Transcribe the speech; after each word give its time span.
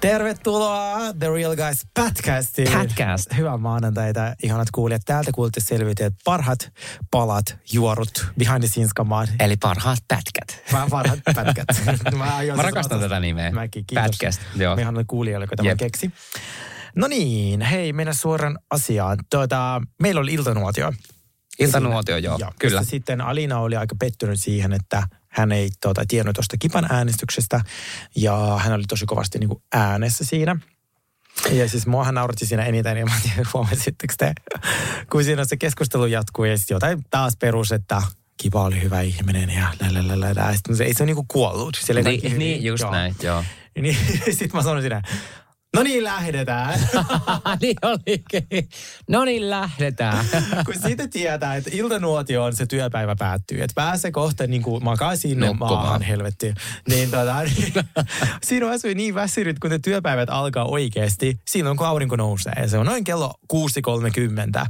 Tervetuloa 0.00 0.98
The 1.18 1.28
Real 1.28 1.56
Guys 1.56 1.86
podcastiin. 1.94 2.72
Podcast. 2.72 3.36
Hyvää 3.36 3.56
maanantaita, 3.56 4.34
ihanat 4.42 4.68
kuulijat. 4.70 5.02
Täältä 5.04 5.32
kuulitte 5.34 5.60
selviytyä 5.60 6.10
parhaat 6.24 6.72
palat, 7.10 7.58
juorut, 7.72 8.26
behind 8.38 8.60
the 8.60 8.68
scenes 8.68 8.92
kamaan. 8.94 9.28
Eli 9.40 9.56
parhaat 9.56 9.98
pätkät. 10.08 10.62
Parhaat 10.90 11.18
pätkät. 11.34 11.66
Mä, 12.16 12.38
Mä 12.56 12.62
rakastan 12.62 13.00
tätä 13.00 13.20
nimeä. 13.20 13.50
Mäkin, 13.50 13.84
kiitos. 13.86 14.06
Podcast, 14.06 14.40
joo. 14.56 14.76
Me 14.76 14.82
ihanat 14.82 15.06
kuulijoille, 15.06 15.46
tämän 15.56 15.70
Jep. 15.70 15.78
keksi. 15.78 16.10
No 16.96 17.06
niin, 17.06 17.60
hei, 17.60 17.92
mennään 17.92 18.16
suoraan 18.16 18.58
asiaan. 18.70 19.18
Tuota, 19.30 19.82
meillä 20.02 20.20
oli 20.20 20.34
iltanuotio. 20.34 20.92
Iltanuotio, 21.58 22.16
joo, 22.16 22.36
Ja 22.40 22.52
kyllä. 22.58 22.84
Sitten 22.84 23.20
Alina 23.20 23.58
oli 23.58 23.76
aika 23.76 23.96
pettynyt 24.00 24.40
siihen, 24.40 24.72
että 24.72 25.02
hän 25.30 25.52
ei 25.52 25.70
tuota, 25.82 26.04
tiennyt 26.08 26.34
tuosta 26.34 26.56
Kipan 26.58 26.86
äänestyksestä 26.92 27.60
ja 28.16 28.58
hän 28.62 28.72
oli 28.72 28.84
tosi 28.88 29.06
kovasti 29.06 29.38
niin 29.38 29.48
kuin 29.48 29.62
äänessä 29.72 30.24
siinä. 30.24 30.56
Ja 31.50 31.68
siis 31.68 31.86
muahan 31.86 32.14
nauratti 32.14 32.46
siinä 32.46 32.64
eniten, 32.64 32.96
ja 32.96 33.06
mä 33.06 33.16
en 33.16 33.22
tiedä, 33.22 33.48
huomasitteko 33.54 34.14
te, 34.18 34.32
kun 35.10 35.24
siinä 35.24 35.44
se 35.44 35.56
keskustelu 35.56 36.06
jatkuu 36.06 36.44
ja 36.44 36.58
sitten 36.58 36.74
jotain 36.74 37.04
taas 37.10 37.36
perus, 37.36 37.72
että 37.72 38.02
Kipa 38.36 38.62
oli 38.62 38.82
hyvä 38.82 39.00
ihminen 39.00 39.50
ja 39.50 39.68
lälälälä. 39.80 40.54
Sitten 40.54 40.76
se, 40.76 40.84
ei 40.84 40.94
se 40.94 41.02
ole 41.02 41.06
niinku 41.06 41.24
kuollut. 41.28 41.78
Siellä 41.80 42.02
Niin, 42.02 42.38
niin 42.38 42.64
just 42.64 42.82
Joo. 42.82 42.92
näin, 42.92 43.14
joo. 43.22 43.44
Niin, 43.80 43.96
sitten 44.24 44.50
mä 44.52 44.62
sanoin 44.62 44.82
siinä, 44.82 45.02
no 45.76 45.82
niin 45.82 46.04
lähdetään. 46.04 46.80
niin 47.62 47.76
olikin. 47.82 48.68
No 49.08 49.24
niin, 49.24 49.50
lähdetään. 49.50 50.24
kun 50.66 50.74
siitä 50.82 51.08
tietää, 51.08 51.56
että 51.56 51.70
iltanuotio 51.72 52.44
on 52.44 52.56
se 52.56 52.66
työpäivä 52.66 53.16
päättyy. 53.18 53.62
Että 53.62 53.74
pääsee 53.74 54.10
kohta 54.10 54.46
niin 54.46 54.62
kuin 54.62 54.84
makaisin 54.84 55.40
Nukkumaan. 55.40 55.72
maahan 55.74 56.02
helvetti. 56.02 56.54
Niin, 56.88 57.10
tota, 57.10 57.42
niin 57.42 57.72
siinä 58.46 58.66
on 58.66 58.72
asui 58.72 58.94
niin 58.94 59.14
väsynyt, 59.14 59.58
kun 59.58 59.70
ne 59.70 59.78
työpäivät 59.78 60.30
alkaa 60.30 60.64
oikeasti. 60.64 61.38
Silloin 61.48 61.76
kun 61.76 61.86
aurinko 61.86 62.16
nousee. 62.16 62.68
Se 62.68 62.78
on 62.78 62.86
noin 62.86 63.04
kello 63.04 63.34
6.30. 63.52 64.66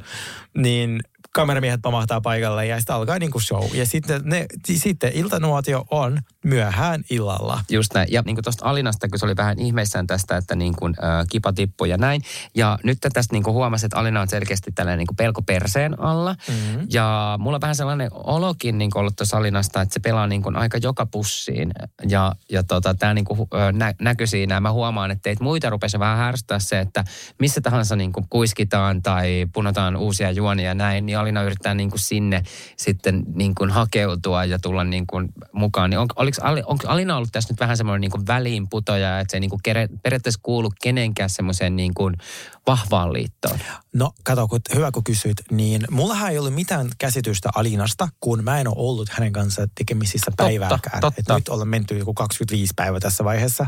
Niin 0.57 1.01
kameramiehet 1.33 1.83
pamahtaa 1.83 2.21
paikalle 2.21 2.67
ja 2.67 2.77
sitten 2.77 2.97
alkaa 2.97 3.19
niin 3.19 3.31
kuin 3.31 3.43
show. 3.43 3.75
Ja 3.75 3.87
sitten, 3.87 4.21
ne, 4.25 4.47
sitten 4.75 5.13
iltanuotio 5.15 5.85
on 5.91 6.19
myöhään 6.45 7.05
illalla. 7.11 7.61
Just 7.71 7.95
näin. 7.95 8.09
Ja 8.11 8.23
niin 8.27 8.37
kuin 8.37 8.45
tuosta 8.45 8.67
Alinasta, 8.67 9.09
kun 9.09 9.19
se 9.19 9.25
oli 9.25 9.37
vähän 9.37 9.59
ihmeissään 9.59 10.07
tästä, 10.07 10.37
että 10.37 10.55
niin 10.55 10.77
kuin, 10.77 10.95
äh, 11.05 11.27
kipa 11.31 11.53
tippui 11.53 11.89
ja 11.89 11.97
näin. 11.97 12.23
Ja 12.55 12.79
nyt 12.85 12.99
tästä 13.13 13.35
niin 13.35 13.43
kuin 13.43 13.55
huomasi, 13.55 13.87
että 13.87 13.99
Alina 13.99 14.21
on 14.21 14.29
selkeästi 14.29 14.73
tällainen 14.73 14.99
niin 14.99 15.07
kuin 15.07 15.17
pelko 15.17 15.43
perseen 15.43 16.01
alla. 16.01 16.37
Mm-hmm. 16.49 16.87
Ja 16.93 17.37
mulla 17.41 17.57
on 17.57 17.61
vähän 17.61 17.77
sellainen 17.77 18.09
olokin 18.13 18.79
niin 18.79 18.91
kuin 18.91 19.01
ollut 19.01 19.17
tuossa 19.17 19.37
Alinasta, 19.37 19.81
että 19.81 19.95
se 19.95 20.01
pelaa 20.01 20.27
niin 20.27 20.43
kuin 20.43 20.57
aika 20.57 20.79
joka 20.83 21.07
pussiin. 21.07 21.71
Ja, 22.09 22.33
ja 22.51 22.63
tota, 22.63 22.95
tämä 22.95 23.15
niin 23.15 23.25
kuin, 23.25 23.49
nä, 23.73 23.95
näkyy 24.01 24.27
siinä. 24.27 24.55
Ja 24.55 24.61
mä 24.61 24.73
huomaan, 24.73 25.11
että 25.11 25.23
teitä 25.23 25.45
muita 25.45 25.71
rupesi 25.71 25.99
vähän 25.99 26.19
härstää 26.19 26.59
se, 26.59 26.81
että 26.81 27.05
missä 27.39 27.61
tahansa 27.61 27.97
niin 27.97 28.13
kuin 28.13 28.27
kuiskitaan 28.31 29.03
tai 29.03 29.47
punotaan 29.53 29.97
uusia 29.97 30.31
juonia 30.31 30.67
ja 30.67 30.75
näin, 30.75 31.07
niin 31.07 31.19
Alina 31.21 31.43
yrittää 31.43 31.75
niin 31.75 31.91
kuin 31.91 32.01
sinne 32.01 32.43
sitten 32.77 33.23
niin 33.35 33.55
kuin 33.55 33.71
hakeutua 33.71 34.45
ja 34.45 34.59
tulla 34.59 34.85
niin 34.85 35.07
kuin 35.07 35.29
mukaan. 35.53 35.91
Niin 35.91 35.99
on, 35.99 36.07
oliko, 36.17 36.43
Ali- 36.43 36.63
onko 36.67 36.89
Alina 36.89 37.17
ollut 37.17 37.33
tässä 37.33 37.53
nyt 37.53 37.61
vähän 37.61 37.77
semmoinen 37.77 38.01
niin 38.01 38.11
kuin 38.11 38.27
väliinputoja, 38.27 39.21
että 39.21 39.31
se 39.31 39.37
ei 39.37 39.41
niin 39.41 39.51
kuin 39.51 39.61
kere, 39.63 39.89
periaatteessa 40.03 40.41
kuulu 40.43 40.71
kenenkään 40.83 41.31
semmoiseen 41.31 41.77
niin 41.77 41.95
kuin 41.95 42.17
vahvaan 42.67 43.13
liittoon? 43.13 43.59
No, 43.95 44.13
kato, 44.25 44.49
kun, 44.49 44.61
hyvä 44.75 44.91
kun 44.93 45.05
kysyit, 45.05 45.37
niin 45.51 45.85
mullahan 45.91 46.31
ei 46.31 46.39
ollut 46.39 46.55
mitään 46.55 46.89
käsitystä 46.99 47.51
Alinasta, 47.55 48.09
kun 48.21 48.45
mä 48.45 48.61
en 48.61 48.69
ole 48.69 48.75
ollut 48.79 49.09
hänen 49.09 49.33
kanssa 49.33 49.67
tekemisissä 49.79 50.31
päivääkään. 50.37 51.01
totta. 51.01 51.21
Et 51.21 51.39
nyt 51.39 51.49
ollaan 51.49 51.69
menty 51.69 51.99
joku 51.99 52.15
25 52.15 52.73
päivää 52.77 53.01
tässä 53.01 53.25
vaiheessa. 53.25 53.67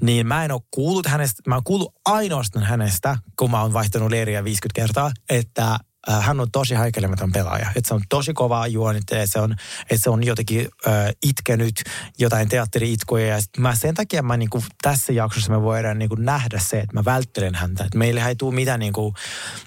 Niin 0.00 0.26
mä 0.26 0.44
en 0.44 0.52
ole 0.52 0.60
kuullut 0.70 1.06
hänestä, 1.06 1.42
mä 1.46 1.54
oon 1.54 1.64
kuullut 1.64 1.94
ainoastaan 2.04 2.64
hänestä, 2.64 3.18
kun 3.38 3.50
mä 3.50 3.62
oon 3.62 3.72
vaihtanut 3.72 4.10
leiriä 4.10 4.44
50 4.44 4.80
kertaa, 4.80 5.10
että 5.28 5.78
hän 6.08 6.40
on 6.40 6.50
tosi 6.50 6.74
häikäilemätön 6.74 7.32
pelaaja. 7.32 7.66
Että 7.76 7.88
se 7.88 7.94
on 7.94 8.02
tosi 8.08 8.32
kova 8.32 8.66
juonite, 8.66 9.26
se 9.26 9.40
on, 9.40 9.52
että 9.90 10.02
se 10.02 10.10
on 10.10 10.24
jotenkin 10.24 10.68
äh, 10.86 10.94
itkenyt 11.22 11.82
jotain 12.18 12.48
teatteri-itkuja. 12.48 13.26
Ja 13.26 13.38
mä, 13.58 13.74
sen 13.74 13.94
takia 13.94 14.22
mä 14.22 14.36
niinku, 14.36 14.64
tässä 14.82 15.12
jaksossa 15.12 15.52
me 15.52 15.62
voidaan 15.62 15.98
niinku, 15.98 16.14
nähdä 16.14 16.58
se, 16.58 16.80
että 16.80 16.94
mä 16.94 17.04
välttelen 17.04 17.54
häntä. 17.54 17.84
Että 17.84 17.98
meillä 17.98 18.28
ei 18.28 18.36
tule 18.36 18.54
mitään, 18.54 18.80
niinku, 18.80 19.14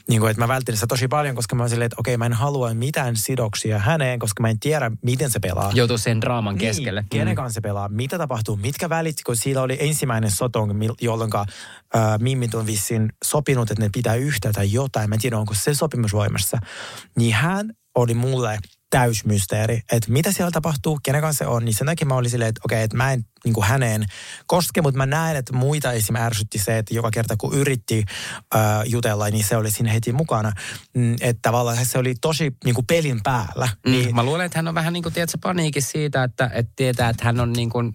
niinku, 0.08 0.28
että 0.28 0.42
mä 0.42 0.48
välttelen 0.48 0.78
sitä 0.78 0.88
tosi 0.88 1.08
paljon, 1.08 1.36
koska 1.36 1.56
mä 1.56 1.64
oon 1.64 1.70
silleen, 1.70 1.86
että 1.86 2.00
okei, 2.00 2.18
mä 2.18 2.25
en 2.25 2.34
halua 2.34 2.74
mitään 2.74 3.16
sidoksia 3.16 3.80
häneen, 3.80 4.19
koska 4.19 4.42
mä 4.42 4.50
en 4.50 4.59
tiedä, 4.59 4.92
miten 5.02 5.31
se 5.31 5.40
pelaa. 5.40 5.72
Joutuu 5.74 5.98
sen 5.98 6.22
draaman 6.22 6.58
keskelle. 6.58 7.02
Niin, 7.02 7.09
kenen 7.09 7.36
kanssa 7.36 7.54
se 7.54 7.62
pelaa, 7.62 7.90
mitä 7.90 8.18
tapahtuu, 8.18 8.56
mitkä 8.56 8.90
välit, 8.90 9.16
kun 9.25 9.36
siellä 9.38 9.62
oli 9.62 9.78
ensimmäinen 9.80 10.31
sotong, 10.31 10.72
jolloin 11.02 11.31
äh, 11.36 12.19
Mimmit 12.19 12.56
on 12.56 12.66
vissiin 12.66 13.09
sopinut, 13.24 13.72
että 13.72 13.84
ne 13.84 13.90
pitää 13.94 14.16
yhtä 14.16 14.54
tai 14.54 14.72
jotain. 14.72 15.09
Mä 15.09 15.16
en 15.16 15.22
tiedä, 15.22 15.38
onko 15.38 15.54
se 15.54 15.74
sopimus 15.74 16.14
voimassa. 16.28 16.58
Niin 17.18 17.34
hän 17.34 17.74
oli 17.96 18.14
mulle 18.14 18.60
täysmysteeri, 18.90 19.82
että 19.92 20.12
mitä 20.12 20.32
siellä 20.32 20.52
tapahtuu, 20.52 21.00
kenen 21.04 21.22
kanssa 21.22 21.46
se 21.46 21.50
on, 21.50 21.66
niin 21.66 21.76
sen 21.76 21.88
takia 21.88 22.08
mä 22.08 22.16
olin 22.16 22.32
silleen, 22.32 22.50
että 22.50 22.62
okei, 22.66 22.84
että 22.84 22.98
mä 22.98 23.14
en 23.14 23.26
niin 23.47 23.53
kuin 23.53 23.68
häneen 23.68 24.06
koske, 24.47 24.81
mutta 24.81 24.97
mä 24.97 25.06
näen, 25.06 25.35
että 25.38 25.53
muita 25.53 25.91
esim. 25.91 26.16
ärsytti 26.16 26.59
se, 26.59 26.78
että 26.78 26.94
joka 26.96 27.12
kerta 27.12 27.35
kun 27.38 27.53
yritti 27.53 28.03
äh, 28.56 28.62
jutella, 28.85 29.30
niin 29.30 29.44
se 29.44 29.58
oli 29.58 29.72
siinä 29.72 29.91
heti 29.91 30.13
mukana. 30.13 30.52
Mm, 30.94 31.13
että 31.22 31.40
tavallaan 31.41 31.86
se 31.86 31.97
oli 31.97 32.16
tosi 32.22 32.53
niin 32.66 32.75
kuin 32.75 32.86
pelin 32.86 33.19
päällä. 33.24 33.68
Mm, 33.86 33.91
Niin, 33.91 34.16
Mä 34.16 34.24
luulen, 34.24 34.46
että 34.46 34.57
hän 34.57 34.68
on 34.68 34.75
vähän 34.75 34.94
niin 34.94 35.03
kuin, 35.03 35.13
tiedätkö, 35.13 35.38
paniikissa 35.44 35.91
siitä, 35.91 36.24
että, 36.24 36.50
että 36.53 36.72
tietää, 36.75 37.09
että 37.09 37.25
hän 37.25 37.40
on 37.40 37.53
niin 37.53 37.69
kuin, 37.69 37.94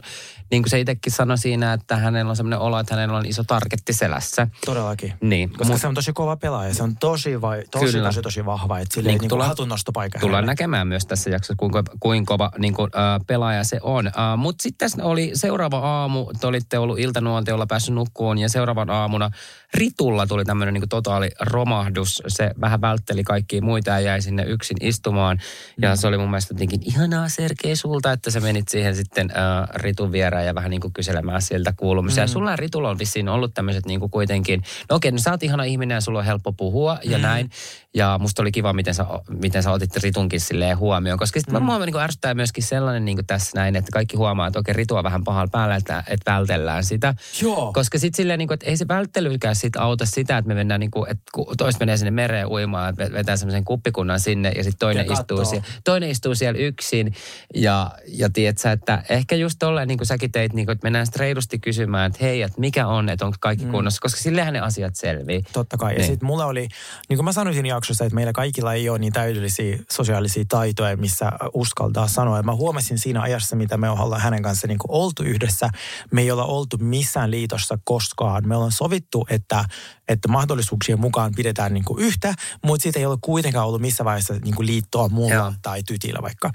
niin 0.50 0.62
kuin 0.62 0.70
se 0.70 0.80
itsekin 0.80 1.12
sanoi 1.12 1.38
siinä, 1.38 1.72
että 1.72 1.96
hänellä 1.96 2.30
on 2.30 2.36
sellainen 2.36 2.58
olo, 2.58 2.78
että 2.78 2.94
hänellä 2.94 3.16
on 3.18 3.26
iso 3.26 3.44
targetti 3.44 3.92
selässä. 3.92 4.46
Todellakin. 4.66 5.12
Niin, 5.20 5.50
Koska 5.50 5.72
mut- 5.74 5.80
se 5.80 5.86
on 5.86 5.94
tosi 5.94 6.12
kova 6.12 6.36
pelaaja. 6.36 6.74
Se 6.74 6.82
on 6.82 6.96
tosi, 6.96 7.40
vai, 7.40 7.62
tosi, 7.70 7.84
Kyllä. 7.92 8.08
tosi, 8.08 8.22
tosi 8.22 8.46
vahva. 8.46 8.78
Että 8.78 8.94
sille 8.94 9.08
Niin, 9.08 9.20
niin, 9.20 9.28
tullaan- 9.28 9.48
hatunnostopaikka. 9.48 10.18
Tullaan 10.18 10.36
hänelle. 10.36 10.50
näkemään 10.52 10.88
myös 10.88 11.06
tässä 11.06 11.30
jaksossa, 11.30 11.54
kuinka, 11.56 11.82
kuinka 12.00 12.32
kova 12.34 12.50
niin 12.58 12.74
kuin, 12.74 12.90
äh, 12.96 13.26
pelaaja 13.26 13.64
se 13.64 13.78
on. 13.82 14.06
Äh, 14.06 14.12
Mutta 14.36 14.62
sitten 14.62 14.88
oli 15.02 15.30
seuraava 15.42 15.78
aamu, 15.78 16.26
te 16.40 16.46
olitte 16.46 16.78
ollut 16.78 16.98
iltanuotiolla 16.98 17.66
päässyt 17.66 17.94
nukkuun 17.94 18.38
ja 18.38 18.48
seuraavan 18.48 18.90
aamuna 18.90 19.30
Ritulla 19.74 20.26
tuli 20.26 20.44
tämmöinen 20.44 20.74
niin 20.74 20.88
totaali 20.88 21.30
romahdus. 21.40 22.22
Se 22.28 22.50
vähän 22.60 22.80
vältteli 22.80 23.24
kaikkia 23.24 23.62
muita 23.62 23.90
ja 23.90 24.00
jäi 24.00 24.22
sinne 24.22 24.42
yksin 24.42 24.76
istumaan. 24.80 25.38
Ja 25.80 25.90
Mm. 25.90 25.96
se 25.96 26.06
oli 26.06 26.18
mun 26.18 26.30
mielestä 26.30 26.54
jotenkin 26.54 26.80
ihanaa 26.84 27.28
Sergei 27.28 27.76
sulta, 27.76 28.12
että 28.12 28.30
sä 28.30 28.40
menit 28.40 28.68
siihen 28.68 28.96
sitten 28.96 29.30
äh, 29.30 29.68
Ritun 29.74 30.12
vierään 30.12 30.46
ja 30.46 30.54
vähän 30.54 30.70
niin 30.70 30.80
kuin 30.80 30.92
kyselemään 30.92 31.42
sieltä 31.42 31.72
kuulumisia. 31.76 32.22
Mm. 32.22 32.24
Ja 32.24 32.28
sulla 32.28 32.50
ja 32.50 32.56
Ritulla 32.56 32.90
on 32.90 32.98
vissiin 32.98 33.28
ollut 33.28 33.54
tämmöiset 33.54 33.86
niin 33.86 34.00
kuin 34.00 34.10
kuitenkin, 34.10 34.62
no 34.90 34.96
okei, 34.96 35.12
no 35.12 35.18
sä 35.18 35.30
oot 35.30 35.42
ihana 35.42 35.64
ihminen 35.64 35.94
ja 35.94 36.00
sulla 36.00 36.18
on 36.18 36.24
helppo 36.24 36.52
puhua 36.52 36.98
ja 37.04 37.18
Mm. 37.18 37.22
näin. 37.22 37.50
Ja 37.94 38.18
musta 38.22 38.42
oli 38.42 38.52
kiva, 38.52 38.72
miten 38.72 38.94
sä, 38.94 39.06
miten 39.28 39.62
sä 39.62 39.70
otit 39.72 39.96
Ritunkin 39.96 40.40
silleen 40.40 40.78
huomioon. 40.78 41.18
Koska 41.18 41.40
sitten 41.40 41.62
mm. 41.62 41.64
mua 41.64 41.78
niin 41.78 41.92
kuin 41.92 42.02
ärsyttää 42.02 42.34
myöskin 42.34 42.64
sellainen 42.64 43.04
niin 43.04 43.16
kuin 43.16 43.26
tässä 43.26 43.50
näin, 43.54 43.76
että 43.76 43.90
kaikki 43.92 44.16
huomaa, 44.16 44.46
että 44.46 44.58
okei, 44.58 44.74
Ritu 44.74 44.96
on 44.96 45.04
vähän 45.22 45.34
pahalla 45.34 45.50
päällä, 45.52 45.76
että, 45.76 46.04
että 46.06 46.32
vältellään 46.32 46.84
sitä. 46.84 47.14
Joo. 47.42 47.72
Koska 47.72 47.98
sitten 47.98 48.16
silleen, 48.16 48.38
niin 48.38 48.48
kuin, 48.48 48.54
että 48.54 48.66
ei 48.66 48.76
se 48.76 48.88
välttelykään 48.88 49.56
sit 49.56 49.76
auta 49.76 50.06
sitä, 50.06 50.38
että 50.38 50.48
me 50.48 50.54
mennään, 50.54 50.80
niin 50.80 50.90
kuin, 50.90 51.10
että 51.10 51.22
toista 51.58 51.78
menee 51.78 51.96
sinne 51.96 52.10
mereen 52.10 52.46
uimaan, 52.48 52.90
että 52.90 53.12
vetää 53.12 53.36
semmoisen 53.36 53.64
kuppikunnan 53.64 54.20
sinne 54.20 54.48
ja 54.56 54.64
sitten 54.64 54.78
toinen, 54.78 55.06
Ja 55.06 55.12
istuu 55.12 55.44
siellä, 55.44 55.66
toinen 55.84 56.10
istuu 56.10 56.34
siellä 56.34 56.58
yksin. 56.58 57.14
Ja, 57.54 57.90
ja 58.08 58.30
tiedät 58.30 58.58
sä, 58.58 58.72
että 58.72 59.02
ehkä 59.08 59.36
just 59.36 59.56
tolleen, 59.58 59.88
niin 59.88 59.98
kuin 59.98 60.06
säkin 60.06 60.32
teit, 60.32 60.52
niin 60.52 60.66
kuin, 60.66 60.72
että 60.72 60.86
mennään 60.86 61.06
reilusti 61.16 61.58
kysymään, 61.58 62.06
että 62.06 62.18
hei, 62.24 62.42
että 62.42 62.60
mikä 62.60 62.86
on, 62.86 63.08
että 63.08 63.24
onko 63.26 63.36
kaikki 63.40 63.66
kunnossa, 63.66 64.00
koska 64.02 64.20
sillehän 64.20 64.52
ne 64.54 64.60
asiat 64.60 64.96
selvii. 64.96 65.42
Totta 65.52 65.76
kai. 65.76 65.92
Ja 65.92 65.98
Niin. 65.98 66.06
sitten 66.06 66.26
mulla 66.26 66.46
oli, 66.46 66.68
niin 67.08 67.16
kuin 67.16 67.24
mä 67.24 67.32
sanoin 67.32 67.54
siinä 67.54 67.68
jaksossa, 67.68 68.04
että 68.04 68.14
meillä 68.14 68.32
kaikilla 68.32 68.74
ei 68.74 68.88
ole 68.88 68.98
niin 68.98 69.12
täydellisiä 69.12 69.78
sosiaalisia 69.90 70.44
taitoja, 70.48 70.96
missä 70.96 71.32
uskaltaa 71.54 72.08
sanoa. 72.08 72.36
Ja 72.36 72.42
mä 72.42 72.54
huomasin 72.54 72.98
siinä 72.98 73.22
ajassa, 73.22 73.56
mitä 73.56 73.76
me 73.76 73.90
ollaan 73.90 74.20
hänen 74.20 74.42
kanssa 74.42 74.66
niin 74.66 74.78
kuin 74.78 74.90
oltu 75.12 75.22
yhdessä. 75.30 75.68
Me 76.10 76.20
ei 76.20 76.30
olla 76.30 76.44
oltu 76.44 76.76
missään 76.80 77.30
liitossa 77.30 77.78
koskaan. 77.84 78.48
Me 78.48 78.56
ollaan 78.56 78.72
sovittu, 78.72 79.26
että, 79.30 79.64
että 80.08 80.28
mahdollisuuksien 80.28 81.00
mukaan 81.00 81.32
pidetään 81.36 81.74
niin 81.74 81.84
kuin 81.84 82.04
yhtä, 82.04 82.34
mutta 82.64 82.82
siitä 82.82 82.98
ei 82.98 83.06
ole 83.06 83.18
kuitenkaan 83.20 83.66
ollut 83.66 83.80
missä 83.80 84.04
vaiheessa 84.04 84.34
niin 84.34 84.54
kuin 84.54 84.66
liittoa 84.66 85.08
mulla 85.08 85.34
Joo. 85.34 85.52
tai 85.62 85.82
tytillä 85.82 86.22
vaikka. 86.22 86.50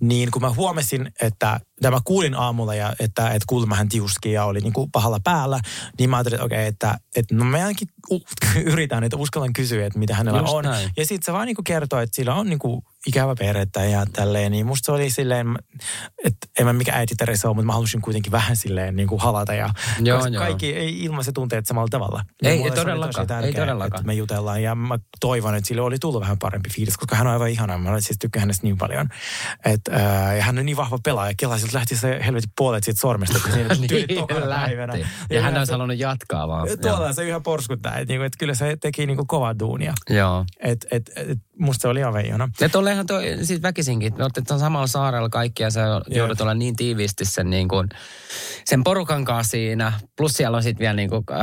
Niin 0.00 0.30
kun 0.30 0.42
mä 0.42 0.50
huomasin, 0.50 1.12
että 1.22 1.60
tämä 1.80 2.00
kuulin 2.04 2.34
aamulla, 2.34 2.74
ja 2.74 2.92
että, 3.00 3.28
että 3.28 3.44
kuulemma 3.46 3.74
hän 3.74 3.88
tiuski 3.88 4.32
ja 4.32 4.44
oli 4.44 4.60
niin 4.60 4.72
kuin 4.72 4.90
pahalla 4.90 5.20
päällä, 5.24 5.60
niin 5.98 6.10
mä 6.10 6.16
ajattelin, 6.16 6.34
että 6.34 6.44
okei, 6.44 6.66
että, 6.66 6.98
että 7.16 7.34
no 7.34 7.44
mä 7.44 7.56
ainakin 7.56 7.88
yritän, 8.72 9.04
että 9.04 9.16
uskallan 9.16 9.52
kysyä, 9.52 9.86
että 9.86 9.98
mitä 9.98 10.14
hänellä 10.14 10.40
Just 10.40 10.52
on. 10.52 10.64
näin. 10.64 10.90
Ja 10.96 11.06
sitten 11.06 11.24
se 11.24 11.32
vaan 11.32 11.46
niin 11.46 11.56
kuin 11.56 11.64
kertoo, 11.64 12.00
että 12.00 12.16
sillä 12.16 12.34
on 12.34 12.46
niin 12.46 12.58
kuin 12.58 12.82
ikävä 13.06 13.34
perhettä 13.38 13.84
ja 13.84 14.06
tälleen, 14.12 14.52
niin 14.52 14.66
musta 14.66 14.86
se 14.86 14.92
oli 14.92 15.10
silleen, 15.10 15.58
että 16.24 16.46
en 16.58 16.66
mä 16.66 16.72
mikä 16.72 16.92
äiti 16.92 17.14
Teresa 17.14 17.48
ole, 17.48 17.54
mutta 17.54 17.66
mä 17.66 17.72
halusin 17.72 18.02
kuitenkin 18.02 18.32
vähän 18.32 18.56
silleen 18.56 18.96
niin 18.96 19.08
kuin 19.08 19.20
halata 19.20 19.54
ja 19.54 19.70
Joo, 20.00 20.18
koska 20.18 20.34
joo. 20.34 20.44
kaikki 20.44 20.74
ei 20.74 21.04
ilmaise 21.04 21.32
tunteet 21.32 21.66
samalla 21.66 21.88
tavalla. 21.90 22.24
Ei, 22.42 22.56
mulle 22.56 22.64
ei 22.64 22.70
oli 22.70 22.84
todellakaan, 22.84 23.26
tosi 23.26 23.46
ei 23.46 23.52
todellakaan. 23.52 24.00
Että 24.00 24.06
me 24.06 24.14
jutellaan 24.14 24.62
ja 24.62 24.74
mä 24.74 24.98
toivon, 25.20 25.54
että 25.54 25.68
sille 25.68 25.82
oli 25.82 25.98
tullut 25.98 26.20
vähän 26.20 26.38
parempi 26.38 26.70
fiilis, 26.70 26.96
koska 26.96 27.16
hän 27.16 27.26
on 27.26 27.32
aivan 27.32 27.50
ihana. 27.50 27.78
Mä 27.78 28.00
siis 28.00 28.18
tykkään 28.18 28.40
hänestä 28.40 28.66
niin 28.66 28.78
paljon. 28.78 29.08
Et, 29.64 29.80
ää, 29.90 30.36
ja 30.36 30.42
hän 30.42 30.58
on 30.58 30.66
niin 30.66 30.76
vahva 30.76 30.98
pelaaja. 31.04 31.34
Kela 31.36 31.58
siltä 31.64 31.78
lähti 31.78 31.96
se 31.96 32.20
helvetin 32.26 32.50
puolet 32.56 32.84
siitä 32.84 33.00
sormesta, 33.00 33.38
kun 33.42 33.52
siinä 33.52 33.68
tyyli 33.88 34.06
päivänä. 34.28 34.48
lähti. 34.48 35.06
Ja 35.30 35.42
hän 35.42 35.52
yhä 35.52 35.60
olisi 35.60 35.72
halunnut 35.72 35.98
jatkaa 35.98 36.48
vaan. 36.48 36.68
Tuolla 36.82 37.12
se 37.12 37.24
yhä 37.28 37.40
porskuttaa, 37.40 37.96
että 37.98 38.12
niinku, 38.12 38.24
et 38.24 38.32
kyllä 38.38 38.54
se 38.54 38.76
teki 38.80 39.06
niinku 39.06 39.24
kovaa 39.26 39.58
duunia. 39.58 39.94
Joo. 40.10 40.44
Et, 40.60 40.86
et, 40.90 41.10
et, 41.16 41.38
musta 41.58 41.82
se 41.82 41.88
oli 41.88 42.02
aivan 42.02 42.26
ihana. 42.26 42.48
Ja 42.60 42.68
tollehan 42.68 43.06
toi, 43.06 43.38
siis 43.42 43.62
väkisinkin, 43.62 44.08
että 44.08 44.24
olette 44.24 44.42
tuon 44.42 44.60
samalla 44.60 44.86
saarella 44.86 45.28
kaikki 45.28 45.62
ja 45.62 45.70
sä 45.70 45.80
joudut 46.08 46.40
olla 46.40 46.54
niin 46.54 46.76
tiiviisti 46.76 47.24
sen, 47.24 47.50
niin 47.50 47.68
kuin, 47.68 47.88
sen 48.64 48.84
porukan 48.84 49.24
kanssa 49.24 49.50
siinä. 49.50 49.92
Plus 50.16 50.32
siellä 50.32 50.56
on 50.56 50.62
sitten 50.62 50.78
vielä 50.78 50.94
niin 50.94 51.10
kuin, 51.10 51.24
äh, 51.32 51.38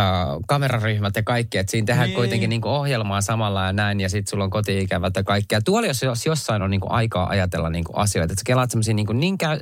kameraryhmät 0.48 1.16
ja 1.16 1.24
kaikki, 1.24 1.58
että 1.58 1.72
siinä 1.72 1.86
tehdään 1.86 2.08
Niin. 2.08 2.16
kuitenkin 2.16 2.50
niin 2.50 2.62
kuin 2.62 2.72
ohjelmaa 2.72 3.22
samalla 3.22 3.66
ja 3.66 3.74
näin. 3.74 4.00
Ja 4.00 4.10
sitten 4.10 4.30
sulla 4.32 4.44
on 4.44 4.50
koti-ikävät 4.50 5.16
ja 5.16 5.24
kaikki. 5.24 5.56
Ja 5.56 5.62
tuolla 5.62 5.88
jos, 5.88 6.02
jos 6.04 6.26
jossain 6.26 6.62
on 6.62 6.70
niin 6.70 6.82
kuin 6.82 6.92
aikaa 6.92 7.30
ajatella 7.30 7.70
niin 7.70 7.84
kuin 7.84 7.98
asioita. 7.98 8.34
Että 8.34 8.42
sä 8.42 8.46
kelaat 8.46 8.72
semmoisia 8.72 8.94
niin, 8.94 9.06
kuin 9.06 9.20
niin 9.20 9.38
käy, 9.38 9.60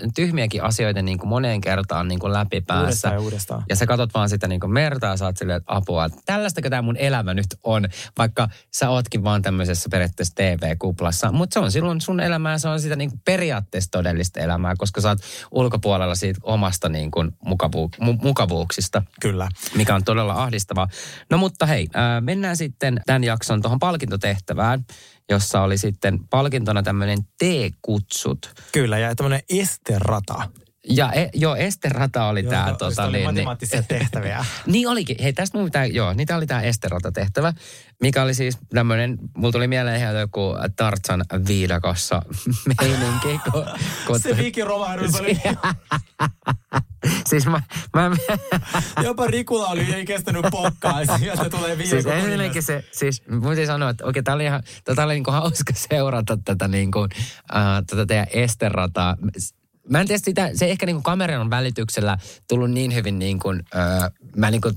tyhmiäkin 0.49 0.63
asioita 0.63 1.01
niin 1.01 1.17
kuin 1.17 1.29
moneen 1.29 1.61
kertaan 1.61 2.07
niin 2.07 2.19
kuin 2.19 2.33
läpi 2.33 2.61
päässä. 2.61 2.83
Uudestaan 2.85 3.13
ja 3.13 3.19
uudestaan. 3.19 3.63
Ja 3.69 3.75
sä 3.75 3.85
katot 3.85 4.13
vaan 4.13 4.29
sitä 4.29 4.47
niin 4.47 4.71
merta 4.71 5.07
ja 5.07 5.17
saat 5.17 5.37
silleen, 5.37 5.57
että 5.57 5.75
apua, 5.75 6.05
että 6.05 6.19
tällaistako 6.25 6.69
tämä 6.69 6.81
mun 6.81 6.97
elämä 6.97 7.33
nyt 7.33 7.45
on, 7.63 7.87
vaikka 8.17 8.49
sä 8.73 8.89
ootkin 8.89 9.23
vaan 9.23 9.41
tämmöisessä 9.41 9.89
periaatteessa 9.91 10.35
TV-kuplassa. 10.35 11.31
Mutta 11.31 11.53
se 11.53 11.59
on 11.59 11.71
silloin 11.71 12.01
sun 12.01 12.19
elämää, 12.19 12.57
se 12.57 12.67
on 12.67 12.81
sitä 12.81 12.95
niin 12.95 13.11
periaatteessa 13.25 13.91
todellista 13.91 14.39
elämää, 14.39 14.73
koska 14.77 15.01
sä 15.01 15.09
oot 15.09 15.19
ulkopuolella 15.51 16.15
siitä 16.15 16.39
omasta 16.43 16.89
niin 16.89 17.11
kuin 17.11 17.31
mukavu- 17.45 17.91
mu- 18.01 18.23
mukavuuksista 18.23 19.03
Kyllä. 19.21 19.49
mikä 19.75 19.95
on 19.95 20.03
todella 20.03 20.33
ahdistavaa. 20.33 20.87
No 21.29 21.37
mutta 21.37 21.65
hei, 21.65 21.87
ää, 21.93 22.21
mennään 22.21 22.57
sitten 22.57 23.01
tämän 23.05 23.23
jakson 23.23 23.61
tuohon 23.61 23.79
palkintotehtävään, 23.79 24.85
jossa 25.29 25.61
oli 25.61 25.77
sitten 25.77 26.19
palkintona 26.29 26.83
tämmöinen 26.83 27.17
T-kutsut. 27.23 28.53
Kyllä, 28.71 28.99
ja 28.99 29.15
tämmöinen 29.15 29.41
esterata. 29.49 30.49
Ja 30.89 31.11
e, 31.13 31.29
joo, 31.33 31.55
Esterata 31.55 32.25
oli 32.25 32.43
Joo, 32.43 32.49
tämä. 32.49 32.67
josta 32.67 32.85
Tota, 32.85 33.03
oli 33.03 33.11
niin, 33.11 33.21
niin, 33.21 33.25
matemaattisia 33.25 33.83
tehtäviä. 33.83 34.45
niin 34.65 34.87
olikin. 34.87 35.15
Hei, 35.23 35.33
tästä 35.33 35.57
mun 35.57 35.65
pitää, 35.65 35.85
joo, 35.85 36.13
niitä 36.13 36.35
oli 36.35 36.47
tämä 36.47 36.61
Esterata 36.61 37.11
tehtävä, 37.11 37.53
mikä 38.01 38.23
oli 38.23 38.33
siis 38.33 38.57
tämmöinen, 38.69 39.17
mulla 39.37 39.51
tuli 39.51 39.67
mieleen 39.67 40.01
ihan 40.01 40.19
joku 40.19 40.55
Tartsan 40.75 41.25
viidakossa 41.47 42.21
meininki. 42.81 43.39
Kun, 43.51 43.65
kun, 44.07 44.19
Se 44.19 44.37
viikiromahdus 44.37 45.15
oli, 45.15 45.41
siis 47.29 47.45
mä, 47.45 47.61
mä, 47.95 48.11
jopa 49.03 49.27
Rikula 49.27 49.67
oli, 49.67 49.93
ei 49.93 50.05
kestänyt 50.05 50.45
pokkaa, 50.51 51.17
sieltä 51.19 51.49
tulee 51.49 51.75
Siis 51.75 51.91
viikon 51.91 52.13
ensinnäkin 52.13 52.63
se, 52.63 52.83
siis 52.91 53.23
täytyy 53.43 53.65
sanoa, 53.65 53.89
että 53.89 54.05
okei, 54.05 54.23
tää 54.23 54.35
oli 54.35 54.45
ihan, 54.45 54.63
tota 54.85 55.03
oli 55.03 55.13
niinku 55.13 55.31
hauska 55.31 55.73
seurata 55.75 56.37
tätä 56.45 56.67
niinku, 56.67 57.07
äh, 57.55 57.83
tätä 57.87 58.05
teidän 58.05 58.27
esterataa. 58.33 59.17
Mä 59.89 60.01
en 60.01 60.07
tiedä 60.07 60.21
sitä, 60.25 60.49
se 60.55 60.65
ehkä 60.65 60.85
niinku 60.85 61.01
kameran 61.01 61.49
välityksellä 61.49 62.17
tullut 62.49 62.71
niin 62.71 62.95
hyvin 62.95 63.19
niin 63.19 63.39
kuin, 63.39 63.63
äh, 63.75 64.11
mä 64.35 64.51
niinku 64.51 64.71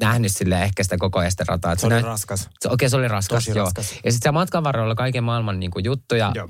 nähnyt 0.00 0.32
sille 0.32 0.62
ehkä 0.62 0.82
sitä 0.82 0.96
koko 0.98 1.22
esterataa. 1.22 1.72
että 1.72 1.80
Se 1.80 1.86
oli 1.86 1.94
näyt- 1.94 2.04
raskas. 2.04 2.48
se, 2.60 2.68
okei, 2.68 2.90
se 2.90 2.96
oli 2.96 3.08
raskas, 3.08 3.44
Tosi 3.44 3.58
joo. 3.58 3.64
raskas. 3.64 3.92
Ja 4.04 4.12
sitten 4.12 4.28
se 4.28 4.30
matkan 4.30 4.64
varrella 4.64 4.86
oli 4.86 4.94
kaiken 4.94 5.24
maailman 5.24 5.60
niinku 5.60 5.78
juttuja. 5.78 6.32
Joo. 6.34 6.48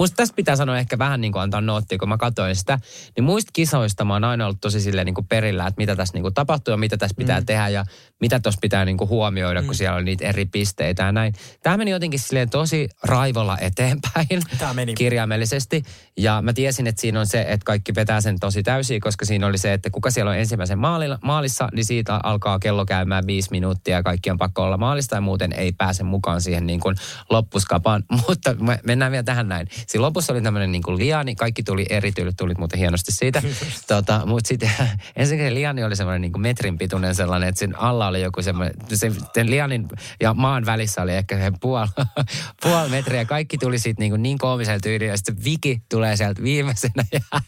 Musta 0.00 0.16
tästä 0.16 0.36
pitää 0.36 0.56
sanoa 0.56 0.78
ehkä 0.78 0.98
vähän 0.98 1.20
niin 1.20 1.32
kuin 1.32 1.42
antaa 1.42 1.60
noottia, 1.60 1.98
kun 1.98 2.08
mä 2.08 2.16
katsoin 2.16 2.56
sitä. 2.56 2.78
Niin 3.16 3.24
muista 3.24 3.50
kisoista 3.52 4.04
mä 4.04 4.12
oon 4.12 4.24
aina 4.24 4.44
ollut 4.46 4.60
tosi 4.60 4.80
silleen 4.80 5.06
niin 5.06 5.14
kuin 5.14 5.26
perillä, 5.26 5.66
että 5.66 5.78
mitä 5.78 5.96
tässä 5.96 6.14
niin 6.14 6.22
kuin 6.22 6.34
tapahtuu 6.34 6.72
ja 6.72 6.78
mitä 6.78 6.96
tässä 6.96 7.14
pitää 7.16 7.40
mm. 7.40 7.46
tehdä 7.46 7.68
ja 7.68 7.84
mitä 8.20 8.40
tuossa 8.40 8.58
pitää 8.62 8.84
niin 8.84 8.96
kuin 8.96 9.10
huomioida, 9.10 9.60
mm. 9.60 9.66
kun 9.66 9.74
siellä 9.74 9.96
on 9.96 10.04
niitä 10.04 10.26
eri 10.26 10.46
pisteitä 10.46 11.02
ja 11.02 11.12
näin. 11.12 11.34
Tämä 11.62 11.76
meni 11.76 11.90
jotenkin 11.90 12.20
silleen 12.20 12.50
tosi 12.50 12.88
raivolla 13.02 13.58
eteenpäin 13.58 14.26
Tää 14.58 14.74
meni. 14.74 14.94
kirjaimellisesti. 14.94 15.82
Ja 16.16 16.42
mä 16.42 16.52
tiesin, 16.52 16.86
että 16.86 17.00
siinä 17.00 17.20
on 17.20 17.26
se, 17.26 17.40
että 17.40 17.64
kaikki 17.64 17.94
vetää 17.94 18.20
sen 18.20 18.40
tosi 18.40 18.62
täysin, 18.62 19.00
koska 19.00 19.24
siinä 19.24 19.46
oli 19.46 19.58
se, 19.58 19.72
että 19.72 19.90
kuka 19.90 20.10
siellä 20.10 20.30
on 20.30 20.38
ensimmäisen 20.38 20.78
maalilla, 20.78 21.18
maalissa, 21.22 21.68
niin 21.72 21.84
siitä 21.84 22.20
alkaa 22.22 22.58
kello 22.58 22.86
käymään 22.86 23.26
viisi 23.26 23.50
minuuttia 23.50 23.96
ja 23.96 24.02
kaikki 24.02 24.30
on 24.30 24.38
pakko 24.38 24.62
olla 24.62 24.76
maalista 24.76 25.14
ja 25.14 25.20
muuten 25.20 25.52
ei 25.52 25.72
pääse 25.72 26.02
mukaan 26.02 26.40
siihen 26.40 26.66
niin 26.66 26.80
kuin 26.80 26.96
loppuskapaan. 27.30 28.04
Mutta 28.28 28.54
me 28.54 28.80
mennään 28.84 29.12
vielä 29.12 29.22
tähän 29.22 29.48
näin. 29.48 29.68
Siinä 29.90 30.02
lopussa 30.02 30.32
oli 30.32 30.42
tämmöinen 30.42 30.72
niin 30.72 30.82
liani, 30.96 31.34
kaikki 31.34 31.62
tuli 31.62 31.86
eri 31.90 32.12
tyylit, 32.12 32.36
tulit 32.36 32.58
muuten 32.58 32.78
hienosti 32.78 33.12
siitä. 33.12 33.42
tota, 33.88 34.22
mutta 34.26 34.48
sitten 34.48 34.70
ensinnäkin 35.16 35.54
liani 35.54 35.84
oli 35.84 35.96
semmoinen 35.96 36.20
niin 36.20 36.40
metrin 36.40 36.78
pituinen 36.78 37.14
sellainen, 37.14 37.48
että 37.48 37.58
sen 37.58 37.78
alla 37.78 38.06
oli 38.06 38.22
joku 38.22 38.42
semmoinen, 38.42 38.74
se, 38.94 39.12
sen 39.34 39.50
lianin 39.50 39.88
ja 40.20 40.34
maan 40.34 40.66
välissä 40.66 41.02
oli 41.02 41.12
ehkä 41.12 41.38
se 41.38 41.52
puoli, 41.60 41.88
puoli 42.62 42.88
metriä. 42.88 43.24
Kaikki 43.24 43.58
tuli 43.58 43.78
siitä 43.78 44.00
niin, 44.00 44.12
kuin 44.12 44.22
niin 44.22 44.38
koomisella 44.38 44.80
tyylillä 44.80 45.12
ja 45.12 45.16
sitten 45.16 45.44
Viki 45.44 45.82
tulee 45.88 46.16
sieltä 46.16 46.42
viimeisenä 46.42 47.04
ja! 47.12 47.40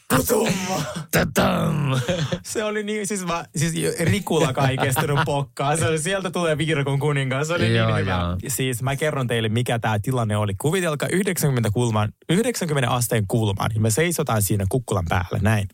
Se 2.43 2.65
oli 2.65 2.83
niin, 2.83 3.07
siis, 3.07 3.27
mä, 3.27 3.45
siis 3.57 3.75
Rikulakaan 4.01 4.71
ei 4.71 4.79
kestänyt 4.79 5.19
pokkaa. 5.25 5.77
Se 5.77 5.89
oli, 5.89 5.99
sieltä 5.99 6.31
tulee 6.31 6.59
Viirkon 6.59 6.99
kuningas. 6.99 7.49
Se 7.49 7.55
oli 7.55 7.77
Joo, 7.77 7.87
niin 7.87 7.99
hyvä. 7.99 8.11
joo. 8.11 8.37
Siis 8.49 8.83
mä 8.83 8.97
kerron 8.97 9.27
teille, 9.27 9.49
mikä 9.49 9.79
tämä 9.79 9.99
tilanne 9.99 10.37
oli. 10.37 10.55
Kuvitelkaa 10.55 11.09
90, 11.13 11.71
kulman, 11.71 12.13
90 12.29 12.91
asteen 12.91 13.27
kulman. 13.27 13.71
Ja 13.75 13.81
me 13.81 13.91
seisotaan 13.91 14.43
siinä 14.43 14.65
kukkulan 14.69 15.05
päällä, 15.09 15.39
näin. 15.43 15.69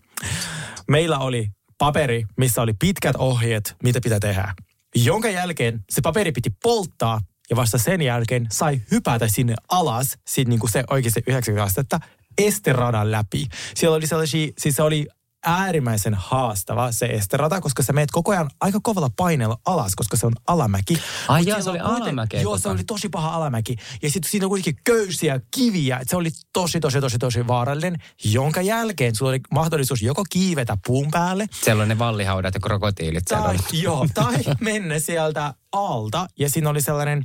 Meillä 0.88 1.18
oli 1.18 1.48
paperi, 1.78 2.24
missä 2.36 2.62
oli 2.62 2.74
pitkät 2.78 3.16
ohjeet, 3.16 3.76
mitä 3.82 4.00
pitää 4.00 4.20
tehdä. 4.20 4.54
Jonka 4.94 5.28
jälkeen 5.28 5.84
se 5.90 6.00
paperi 6.00 6.32
piti 6.32 6.50
polttaa 6.62 7.20
ja 7.50 7.56
vasta 7.56 7.78
sen 7.78 8.02
jälkeen 8.02 8.46
sai 8.50 8.80
hypätä 8.90 9.28
sinne 9.28 9.54
alas, 9.68 10.18
sit 10.26 10.48
niin 10.48 10.60
kuin 10.60 10.70
se 10.70 10.84
oikeasti 10.90 11.22
90 11.26 11.64
astetta, 11.64 12.00
esteradan 12.38 13.10
läpi. 13.10 13.46
Siellä 13.74 13.96
oli 13.96 14.06
sellaisia, 14.06 14.48
siis 14.58 14.76
se 14.76 14.82
oli 14.82 15.06
äärimmäisen 15.46 16.14
haastava 16.14 16.92
se 16.92 17.06
esterata, 17.06 17.60
koska 17.60 17.82
sä 17.82 17.92
meet 17.92 18.10
koko 18.10 18.32
ajan 18.32 18.50
aika 18.60 18.78
kovalla 18.82 19.10
paineella 19.16 19.58
alas, 19.66 19.92
koska 19.96 20.16
se 20.16 20.26
on 20.26 20.32
alamäki. 20.46 20.98
Ai 21.28 21.42
jaa, 21.46 21.62
se 21.62 21.70
oli 21.70 21.78
alamäkeä 21.78 22.40
Joo, 22.40 22.58
se 22.58 22.68
ajan. 22.68 22.76
oli 22.76 22.84
tosi 22.84 23.08
paha 23.08 23.34
alamäki. 23.34 23.76
Ja 24.02 24.10
sitten 24.10 24.30
siinä 24.30 24.46
on 24.46 24.50
kuitenkin 24.50 24.82
köysiä, 24.84 25.40
kiviä. 25.50 25.98
Et 25.98 26.08
Se 26.08 26.16
oli 26.16 26.30
tosi, 26.52 26.80
tosi, 26.80 27.00
tosi, 27.00 27.18
tosi 27.18 27.46
vaarallinen, 27.46 28.00
jonka 28.24 28.62
jälkeen 28.62 29.14
sulla 29.14 29.30
oli 29.30 29.40
mahdollisuus 29.52 30.02
joko 30.02 30.24
kiivetä 30.30 30.76
puun 30.86 31.10
päälle, 31.10 31.46
Siellä 31.64 31.82
on 31.82 31.88
ne 31.88 31.98
vallihaudat 31.98 32.54
ja 32.54 32.60
krokotiilit. 32.60 33.24
tai, 33.24 33.56
joo, 33.82 34.06
tai 34.14 34.36
mennä 34.60 34.98
sieltä 34.98 35.54
alta. 35.72 36.26
Ja 36.38 36.50
siinä 36.50 36.70
oli 36.70 36.82
sellainen, 36.82 37.24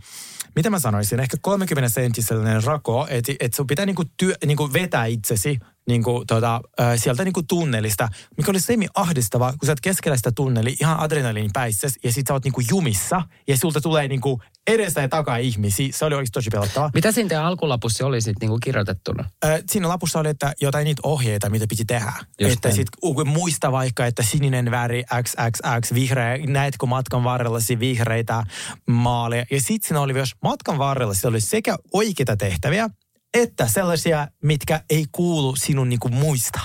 mitä 0.56 0.70
mä 0.70 0.80
sanoisin, 0.80 1.20
ehkä 1.20 1.38
30 1.42 1.90
sentin 1.90 2.24
sellainen 2.24 2.64
rako, 2.64 3.08
että 3.10 3.34
et 3.40 3.54
sun 3.54 3.68
pitää 3.68 3.86
niinku, 3.86 4.04
työ, 4.18 4.36
niinku 4.46 4.74
vetää 4.74 5.06
itsesi 5.06 5.60
niinku, 5.88 6.24
tota, 6.28 6.62
äh, 6.80 6.94
sieltä 6.96 7.24
niinku 7.24 7.44
tunnelista, 7.44 8.08
mikä 8.38 8.52
oli 8.52 8.60
semi 8.60 8.88
ahdistavaa, 8.94 9.52
kun 9.52 9.66
sä 9.66 9.72
oot 9.72 9.82
keskellä 9.82 10.18
sitä 10.18 10.32
tunneli 10.32 10.76
ihan 10.80 11.00
adrenaliin 11.00 11.50
päissäs, 11.54 11.94
ja 12.04 12.12
sit 12.12 12.28
sä 12.28 12.34
oot 12.34 12.44
niinku 12.44 12.62
jumissa, 12.70 13.22
ja 13.48 13.58
sulta 13.58 13.82
tulee 13.82 14.08
niinku 14.08 14.42
edestä 14.68 15.02
ja 15.02 15.10
takaa 15.10 15.38
ihmisiä. 15.38 15.90
Se 15.92 16.06
oli 16.06 16.16
oikeasti 16.16 16.34
tosi 16.34 16.50
pelottavaa. 16.50 16.90
Mitä 16.94 17.12
siinä 17.12 17.30
teidän 17.30 17.46
alkulapussa 17.46 18.06
oli 18.06 18.22
sitten 18.22 18.48
niinku 18.48 18.58
kirjoitettuna? 18.64 19.30
Äh, 19.46 19.62
siinä 19.70 19.88
lapussa 19.88 20.20
oli, 20.20 20.30
että 20.30 20.54
jotain 20.62 20.86
niitä 20.86 21.02
ohjeita, 21.04 21.50
mitä 21.50 21.66
piti 21.70 21.86
tehdä. 21.86 22.14
Just 22.40 22.54
että 22.54 22.72
sit 22.72 22.88
muista 23.26 23.72
vaikka, 23.72 24.06
että 24.06 24.24
sininen 24.24 24.72
väri, 24.72 25.04
XXX, 25.24 25.94
vihreä, 25.94 26.38
näetkö 26.48 26.86
matkan 26.86 27.24
varrellasi 27.24 27.80
vihreitä 27.80 28.44
maaleja. 28.88 29.46
Ja 29.52 29.62
sitten 29.62 29.88
siinä 29.88 30.02
oli 30.02 30.14
myös 30.14 30.32
matkan 30.44 30.78
varrella, 30.78 31.14
siellä 31.14 31.34
oli 31.34 31.42
sekä 31.42 31.76
oikeita 31.94 32.38
tehtäviä, 32.38 32.90
että 33.34 33.68
sellaisia, 33.68 34.28
mitkä 34.44 34.82
ei 34.90 35.06
kuulu 35.12 35.56
sinun 35.56 35.90
niinku 35.90 36.10
muista. 36.10 36.60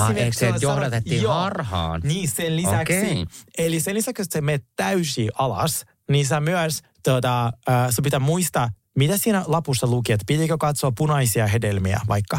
Ah, 0.00 0.10
eikö 0.16 0.32
se, 0.32 0.38
siellä 0.38 0.56
että 0.56 0.66
johdatettiin 0.66 1.28
harhaan? 1.28 2.00
Niin 2.04 2.28
sen 2.28 2.56
lisäksi. 2.56 2.98
Okei. 2.98 3.26
Eli 3.58 3.80
sen 3.80 3.94
lisäksi, 3.94 4.22
että 4.22 4.38
sä 4.38 4.40
menet 4.40 4.64
täysin 4.76 5.30
alas, 5.34 5.84
niin 6.10 6.26
sä 6.26 6.40
myös, 6.40 6.82
tota, 7.02 7.46
äh, 7.46 7.90
sun 7.90 8.02
pitää 8.02 8.20
muistaa 8.20 8.68
mitä 8.96 9.18
siinä 9.18 9.44
lapussa 9.46 9.86
luki, 9.86 10.12
että 10.12 10.24
pitikö 10.26 10.56
katsoa 10.58 10.92
punaisia 10.92 11.46
hedelmiä 11.46 12.00
vaikka. 12.08 12.38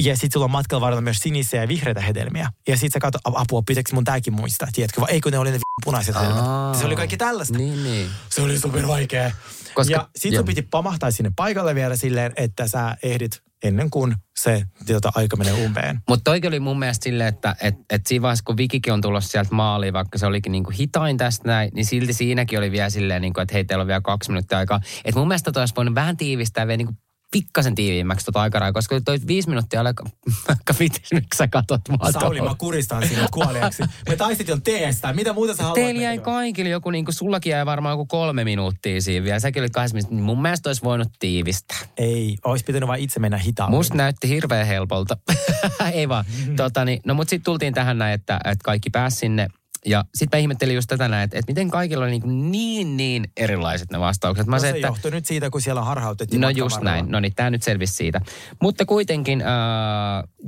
Ja 0.00 0.16
sitten 0.16 0.32
sulla 0.32 0.44
on 0.44 0.50
matkalla 0.50 0.80
varrella 0.80 1.00
myös 1.00 1.18
sinisiä 1.18 1.60
ja 1.60 1.68
vihreitä 1.68 2.00
hedelmiä. 2.00 2.50
Ja 2.68 2.76
sitten 2.76 2.92
sä 2.92 3.00
katsot, 3.00 3.20
apua, 3.24 3.62
pitäkö 3.66 3.94
mun 3.94 4.04
tääkin 4.04 4.34
muistaa, 4.34 4.68
tiedätkö? 4.72 5.00
Vai 5.00 5.10
eikö 5.10 5.30
ne 5.30 5.38
oli 5.38 5.50
ne 5.50 5.58
punaiset 5.84 6.14
hedelmät? 6.14 6.74
Se 6.78 6.86
oli 6.86 6.96
kaikki 6.96 7.16
tällaista. 7.16 7.58
Niin, 7.58 7.84
niin. 7.84 8.10
Se 8.30 8.42
oli 8.42 8.58
super 8.58 8.86
vaikea. 8.86 9.30
Koska- 9.74 9.92
ja 9.92 10.08
sit 10.16 10.34
sun 10.34 10.44
piti 10.44 10.62
pamahtaa 10.62 11.10
sinne 11.10 11.30
paikalle 11.36 11.74
vielä 11.74 11.96
silleen, 11.96 12.32
että 12.36 12.68
sä 12.68 12.96
ehdit 13.02 13.42
ennen 13.62 13.90
kuin 13.90 14.14
se 14.38 14.62
tota, 14.86 15.12
aika 15.14 15.36
menee 15.36 15.52
umpeen. 15.52 16.00
Mutta 16.08 16.24
toikin 16.24 16.48
oli 16.48 16.60
mun 16.60 16.78
mielestä 16.78 17.04
silleen, 17.04 17.28
että 17.28 17.56
et, 17.60 17.74
et 17.90 18.06
siinä 18.06 18.22
vaiheessa, 18.22 18.44
kun 18.44 18.56
Vikikin 18.56 18.92
on 18.92 19.00
tulossa 19.00 19.30
sieltä 19.30 19.54
maaliin, 19.54 19.92
vaikka 19.92 20.18
se 20.18 20.26
olikin 20.26 20.52
niinku 20.52 20.70
hitain 20.78 21.16
tästä 21.16 21.48
näin, 21.48 21.70
niin 21.74 21.86
silti 21.86 22.12
siinäkin 22.12 22.58
oli 22.58 22.70
vielä 22.72 22.90
silleen, 22.90 23.22
niinku, 23.22 23.40
että 23.40 23.54
hei, 23.54 23.64
teillä 23.64 23.82
on 23.82 23.88
vielä 23.88 24.00
kaksi 24.00 24.30
minuuttia 24.30 24.58
aikaa. 24.58 24.80
Et 25.04 25.14
mun 25.14 25.28
mielestä 25.28 25.52
toi 25.52 25.62
olisi 25.62 25.74
voinut 25.76 25.94
vähän 25.94 26.16
tiivistää 26.16 26.66
vielä 26.66 26.76
niinku 26.76 26.94
pikkasen 27.30 27.74
tiiviimmäksi 27.74 28.26
tota 28.26 28.40
aikaraja, 28.42 28.72
koska 28.72 29.00
toi 29.00 29.18
viisi 29.26 29.48
minuuttia 29.48 29.80
oli 29.80 29.86
aika, 29.86 30.04
aika 30.48 30.74
miksi 30.78 31.36
sä 31.36 31.48
katot 31.48 31.80
mua 31.88 32.12
Sauli, 32.12 32.36
tuohon. 32.36 32.52
mä 32.52 32.58
kuristan 32.58 33.08
sinut 33.08 33.30
kuoliaksi. 33.30 33.82
Me 34.08 34.16
taistettiin 34.16 34.62
teestä. 34.62 35.12
Mitä 35.12 35.32
muuta 35.32 35.54
sä 35.54 35.62
haluat? 35.62 35.74
Teillä 35.74 36.02
jäi 36.02 36.18
kaikille 36.18 36.70
joku, 36.70 36.90
niin 36.90 37.04
kuin 37.04 37.14
sullakin 37.14 37.50
jäi 37.50 37.66
varmaan 37.66 37.92
joku 37.92 38.06
kolme 38.06 38.44
minuuttia 38.44 39.00
siinä 39.00 39.24
vielä. 39.24 39.40
Säkin 39.40 39.62
olit 39.62 39.72
kahdessa 39.72 39.94
minuuttia. 39.94 40.18
Mun 40.18 40.42
mielestä 40.42 40.68
olisi 40.68 40.82
voinut 40.82 41.08
tiivistää. 41.18 41.78
Ei, 41.96 42.36
olisi 42.44 42.64
pitänyt 42.64 42.86
vain 42.86 43.02
itse 43.02 43.20
mennä 43.20 43.38
hitaammin. 43.38 43.78
Musta 43.78 43.94
näytti 43.94 44.28
hirveän 44.28 44.66
helpolta. 44.66 45.16
Ei 45.92 46.08
vaan. 46.08 46.24
Totani, 46.56 47.00
no 47.06 47.14
mutta 47.14 47.30
sitten 47.30 47.44
tultiin 47.44 47.74
tähän 47.74 47.98
näin, 47.98 48.14
että, 48.14 48.40
että 48.44 48.64
kaikki 48.64 48.90
pääsi 48.90 49.16
sinne. 49.16 49.48
Ja 49.86 50.04
sitten 50.14 50.38
mä 50.38 50.40
ihmettelin 50.40 50.74
just 50.74 50.88
tätä 50.88 51.08
näin, 51.08 51.24
että, 51.24 51.38
että 51.38 51.50
miten 51.50 51.70
kaikilla 51.70 52.04
oli 52.04 52.18
niin, 52.18 52.50
niin, 52.50 52.96
niin 52.96 53.30
erilaiset 53.36 53.90
ne 53.90 54.00
vastaukset. 54.00 54.46
Mä 54.46 54.56
no, 54.56 54.60
se, 54.60 54.70
se 54.70 54.76
että, 54.76 54.86
johtui 54.86 55.10
nyt 55.10 55.26
siitä, 55.26 55.50
kun 55.50 55.60
siellä 55.60 55.82
harhautettiin 55.82 56.40
No 56.40 56.50
just 56.50 56.76
varrella. 56.76 56.90
näin. 56.90 57.10
No 57.10 57.20
niin, 57.20 57.34
tämä 57.34 57.50
nyt 57.50 57.62
selvisi 57.62 57.94
siitä. 57.94 58.20
Mutta 58.62 58.84
kuitenkin 58.84 59.40
äh, 59.40 59.48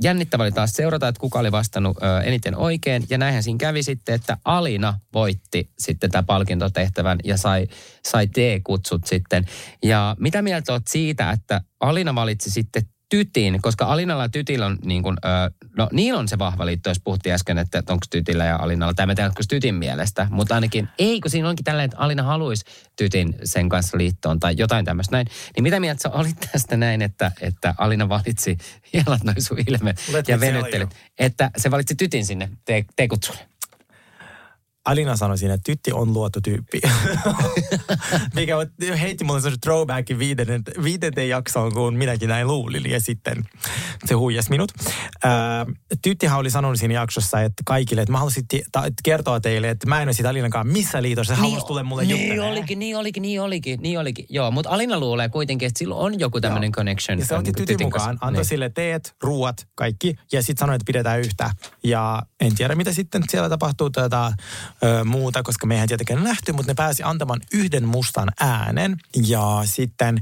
jännittävä 0.03 0.43
oli 0.43 0.51
taas 0.51 0.71
seurata, 0.73 1.07
että 1.07 1.19
kuka 1.19 1.39
oli 1.39 1.51
vastannut 1.51 2.03
äh, 2.03 2.27
eniten 2.27 2.55
oikein. 2.55 3.03
Ja 3.09 3.17
näinhän 3.17 3.43
siinä 3.43 3.57
kävi 3.57 3.83
sitten, 3.83 4.15
että 4.15 4.37
Alina 4.45 4.99
voitti 5.13 5.69
sitten 5.79 6.11
tämä 6.11 6.23
palkintotehtävän 6.23 7.17
ja 7.23 7.37
sai, 7.37 7.67
sai 8.05 8.27
T-kutsut 8.27 9.05
sitten. 9.05 9.45
Ja 9.83 10.15
mitä 10.19 10.41
mieltä 10.41 10.73
olet 10.73 10.87
siitä, 10.87 11.31
että 11.31 11.61
Alina 11.79 12.15
valitsi 12.15 12.51
sitten 12.51 12.83
Tytin, 13.11 13.61
koska 13.61 13.85
Alinalla 13.85 14.23
ja 14.23 14.29
Tytillä 14.29 14.65
on 14.65 14.77
niin 14.85 15.03
kuin, 15.03 15.17
ö, 15.25 15.51
no 15.77 15.89
niillä 15.91 16.19
on 16.19 16.27
se 16.27 16.39
vahva 16.39 16.65
liitto, 16.65 16.89
jos 16.89 16.99
puhuttiin 17.03 17.35
äsken, 17.35 17.57
että 17.57 17.77
onko 17.77 18.05
Tytillä 18.09 18.45
ja 18.45 18.55
Alinalla, 18.55 18.93
tai 18.93 19.05
mä 19.05 19.15
tiedän, 19.15 19.29
onko 19.29 19.41
Tytin 19.49 19.75
mielestä, 19.75 20.27
mutta 20.29 20.55
ainakin, 20.55 20.89
ei 20.99 21.21
kun 21.21 21.31
siinä 21.31 21.49
onkin 21.49 21.63
tällainen, 21.63 21.85
että 21.85 21.97
Alina 21.97 22.23
haluaisi 22.23 22.65
Tytin 22.95 23.35
sen 23.43 23.69
kanssa 23.69 23.97
liittoon 23.97 24.39
tai 24.39 24.55
jotain 24.57 24.85
tämmöistä 24.85 25.15
näin. 25.15 25.27
Niin 25.55 25.63
mitä 25.63 25.79
mieltä 25.79 26.01
sä 26.01 26.09
olit 26.09 26.37
tästä 26.51 26.77
näin, 26.77 27.01
että, 27.01 27.31
että 27.41 27.75
Alina 27.77 28.09
valitsi, 28.09 28.57
hielat 28.93 29.23
noin 29.23 29.41
sun 29.41 29.57
ilme 29.67 29.95
Let 30.11 30.27
ja 30.27 30.39
venyttelit, 30.39 30.89
että 31.19 31.51
se 31.57 31.71
valitsi 31.71 31.95
Tytin 31.95 32.25
sinne 32.25 32.49
te- 32.65 32.85
tekutsulle. 32.95 33.50
Alina 34.85 35.15
sanoi 35.15 35.37
siinä, 35.37 35.53
että 35.53 35.71
tytti 35.71 35.91
on 35.93 36.13
luotu 36.13 36.41
tyyppi. 36.41 36.81
Mikä 38.35 38.55
heitti 38.99 39.23
mulle 39.23 39.39
sellaisen 39.39 39.59
throwbackin 39.61 40.19
viidenteen 40.83 41.29
jaksoon, 41.29 41.73
kun 41.73 41.95
minäkin 41.95 42.29
näin 42.29 42.47
luulin. 42.47 42.89
Ja 42.91 42.99
sitten 42.99 43.43
se 44.05 44.13
huijas 44.13 44.49
minut. 44.49 44.71
Ää, 45.23 45.65
tyttihän 46.01 46.39
oli 46.39 46.49
sanonut 46.49 46.79
siinä 46.79 46.93
jaksossa 46.93 47.41
että 47.41 47.63
kaikille, 47.65 48.01
että 48.01 48.11
mä 48.11 48.17
haluaisin 48.17 48.47
ti- 48.47 48.63
ta- 48.71 48.83
kertoa 49.03 49.39
teille, 49.39 49.69
että 49.69 49.87
mä 49.89 50.01
en 50.01 50.07
ole 50.07 50.13
siitä 50.13 50.29
Alinakaan 50.29 50.67
missä 50.67 51.01
liitossa. 51.01 51.35
Se 51.35 51.41
haluaisi 51.41 51.67
tulla 51.67 51.83
mulle 51.83 52.03
niin 52.05 52.19
juttelemaan. 52.19 52.51
olikin, 52.51 52.79
niin 52.79 52.97
olikin, 52.97 53.21
niin 53.21 53.41
olikin, 53.41 53.79
niin 53.81 53.99
olikin. 53.99 54.25
Joo, 54.29 54.51
mutta 54.51 54.69
Alina 54.69 54.99
luulee 54.99 55.29
kuitenkin, 55.29 55.67
että 55.67 55.79
sillä 55.79 55.95
on 55.95 56.19
joku 56.19 56.41
tämmöinen 56.41 56.71
connection. 56.71 57.19
Ja 57.19 57.25
se 57.25 57.33
äh, 57.35 57.39
otti 57.39 57.49
niinku 57.51 57.65
tytin 57.65 57.89
kanssa. 57.89 58.09
mukaan, 58.09 58.29
antoi 58.29 58.41
Niin. 58.41 58.49
sille 58.49 58.69
teet, 58.69 59.15
ruuat, 59.23 59.67
kaikki. 59.75 60.15
Ja 60.31 60.41
sitten 60.41 60.59
sanoi, 60.59 60.75
että 60.75 60.85
pidetään 60.85 61.19
yhtä. 61.19 61.51
Ja 61.83 62.23
en 62.39 62.55
tiedä, 62.55 62.75
mitä 62.75 62.93
sitten 62.93 63.23
siellä 63.29 63.49
tapahtuu 63.49 63.89
tätä 63.89 64.31
ö, 64.83 65.03
muuta, 65.03 65.43
koska 65.43 65.67
me 65.67 65.73
eihän 65.73 65.87
tietenkään 65.87 66.23
nähty, 66.23 66.51
mutta 66.53 66.71
ne 66.71 66.75
pääsi 66.75 67.03
antamaan 67.03 67.41
yhden 67.53 67.85
mustan 67.85 68.29
äänen. 68.39 68.97
Ja 69.27 69.61
sitten 69.65 70.17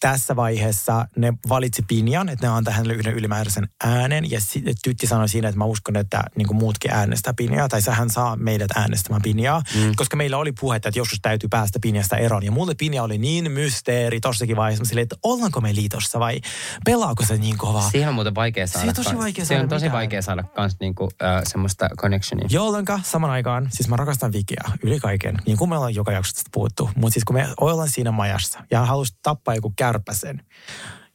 tässä 0.00 0.36
vaiheessa 0.36 1.06
ne 1.16 1.32
valitsi 1.48 1.82
Pinjan, 1.88 2.28
että 2.28 2.46
ne 2.46 2.52
antaa 2.52 2.74
hänelle 2.74 2.94
yhden 2.94 3.14
ylimääräisen 3.14 3.68
äänen. 3.84 4.30
Ja 4.30 4.40
sitten 4.40 4.74
tytti 4.84 5.06
sanoi 5.06 5.28
siinä, 5.28 5.48
että 5.48 5.58
mä 5.58 5.64
uskon, 5.64 5.96
että 5.96 6.22
niin 6.36 6.46
kuin 6.48 6.56
muutkin 6.56 6.90
äänestää 6.90 7.34
Pinjaa, 7.34 7.68
tai 7.68 7.82
sähän 7.82 8.10
saa 8.10 8.36
meidät 8.36 8.70
äänestämään 8.76 9.22
Pinjaa. 9.22 9.62
Mm. 9.74 9.92
Koska 9.96 10.16
meillä 10.16 10.38
oli 10.38 10.52
puhetta, 10.52 10.88
että 10.88 10.98
joskus 11.00 11.18
täytyy 11.22 11.48
päästä 11.48 11.78
Pinjasta 11.82 12.16
eroon. 12.16 12.44
Ja 12.44 12.50
mulle 12.52 12.74
Pinja 12.74 13.02
oli 13.02 13.18
niin 13.18 13.50
mysteeri 13.52 14.20
tossakin 14.20 14.56
vaiheessa, 14.56 14.84
silleen, 14.84 15.02
että 15.02 15.16
ollaanko 15.22 15.60
me 15.60 15.74
liitossa 15.74 16.20
vai 16.20 16.40
pelaako 16.84 17.24
se 17.24 17.36
niin 17.36 17.58
kovaa? 17.58 17.90
Siihen 17.90 18.08
on 18.08 18.14
muuten 18.14 18.34
vaikea 18.34 18.66
saada. 18.66 18.88
on 18.88 18.94
tosi 18.94 19.18
vaikea 19.18 19.44
Siihen 19.44 19.62
on 19.64 19.68
saada 19.68 19.76
tosi 19.76 19.84
mitään. 19.84 19.92
vaikea 19.98 20.22
saada 20.22 20.42
kans 20.42 20.76
niinku, 20.80 21.10
äh, 21.22 21.42
semmoista 21.46 21.88
connectionia. 21.98 22.46
Jolloinka 22.50 23.00
saman 23.02 23.30
aikaan, 23.30 23.68
siis 23.72 23.88
mä 23.88 23.96
rakastan 24.04 24.32
Vikiä 24.32 24.64
yli 24.82 25.00
kaiken, 25.00 25.36
niin 25.46 25.56
kuin 25.56 25.68
me 25.68 25.76
ollaan 25.76 25.94
joka 25.94 26.12
jaksosta 26.12 26.42
puhuttu. 26.52 26.90
Mutta 26.96 27.12
siis 27.12 27.24
kun 27.24 27.36
me 27.36 27.48
ollaan 27.60 27.88
siinä 27.88 28.10
majassa 28.10 28.64
ja 28.70 28.78
hän 28.78 28.88
halusi 28.88 29.14
tappaa 29.22 29.54
joku 29.54 29.72
kärpäsen 29.76 30.42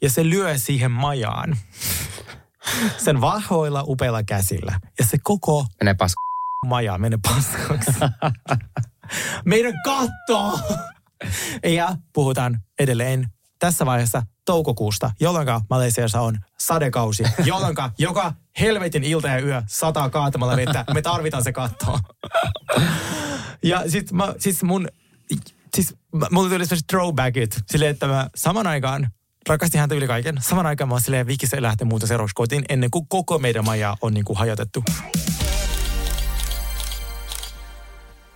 ja 0.01 0.09
se 0.09 0.29
lyö 0.29 0.57
siihen 0.57 0.91
majaan 0.91 1.57
sen 3.05 3.21
vahvoilla 3.21 3.83
upeilla 3.87 4.23
käsillä 4.23 4.79
ja 4.99 5.05
se 5.05 5.17
koko 5.23 5.65
Menee 5.81 5.93
pas... 5.93 6.13
maja 6.67 6.97
menee 6.97 7.19
paskaksi. 7.21 7.91
Meidän 9.45 9.73
katto! 9.85 10.59
Ja 11.63 11.95
puhutaan 12.13 12.59
edelleen 12.79 13.27
tässä 13.59 13.85
vaiheessa 13.85 14.23
toukokuusta, 14.49 15.11
jolloin 15.19 15.47
Malesiassa 15.69 16.21
on 16.21 16.37
sadekausi, 16.59 17.23
jolloin 17.45 17.75
joka 17.97 18.33
helvetin 18.59 19.03
ilta 19.03 19.27
ja 19.27 19.39
yö 19.39 19.61
sataa 19.67 20.09
kaatamalla 20.09 20.55
vettä. 20.55 20.85
Me 20.93 21.01
tarvitaan 21.01 21.43
se 21.43 21.51
katto. 21.51 21.99
Ja 23.63 23.83
sit 23.89 24.11
mä, 24.11 24.33
siis 24.39 24.63
mun, 24.63 24.87
siis 25.75 25.95
mulla 26.31 26.49
tuli 26.49 26.65
sellaiset 26.65 26.87
throwbackit, 26.87 27.59
silleen, 27.71 27.91
että 27.91 28.07
mä 28.07 28.29
saman 28.35 28.67
aikaan 28.67 29.09
rakastin 29.49 29.79
häntä 29.79 29.95
yli 29.95 30.07
kaiken. 30.07 30.37
Saman 30.41 30.65
aikaan 30.65 30.87
mä 30.87 30.93
oon 30.93 31.01
silleen 31.01 31.27
vikistä 31.27 31.61
lähteä 31.61 31.87
muuta 31.87 32.07
seuraavaksi 32.07 32.35
kotiin 32.35 32.65
ennen 32.69 32.91
kuin 32.91 33.07
koko 33.07 33.39
meidän 33.39 33.65
maja 33.65 33.97
on 34.01 34.13
niin 34.13 34.25
kuin 34.25 34.37
hajotettu. 34.37 34.83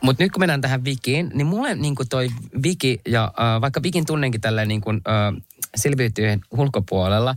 Mutta 0.03 0.23
nyt 0.23 0.31
kun 0.31 0.41
mennään 0.41 0.61
tähän 0.61 0.83
Vikiin, 0.83 1.31
niin 1.33 1.47
mulle 1.47 1.75
niin 1.75 1.95
toi 2.09 2.29
Viki, 2.63 2.99
ja 3.07 3.23
äh, 3.23 3.61
vaikka 3.61 3.83
Vikin 3.83 4.05
tunnenkin 4.05 4.41
tällä 4.41 4.65
niin 4.65 4.81
kuin, 4.81 5.01
äh, 5.07 5.41
selviytyjen 5.75 6.41
ulkopuolella, 6.51 7.35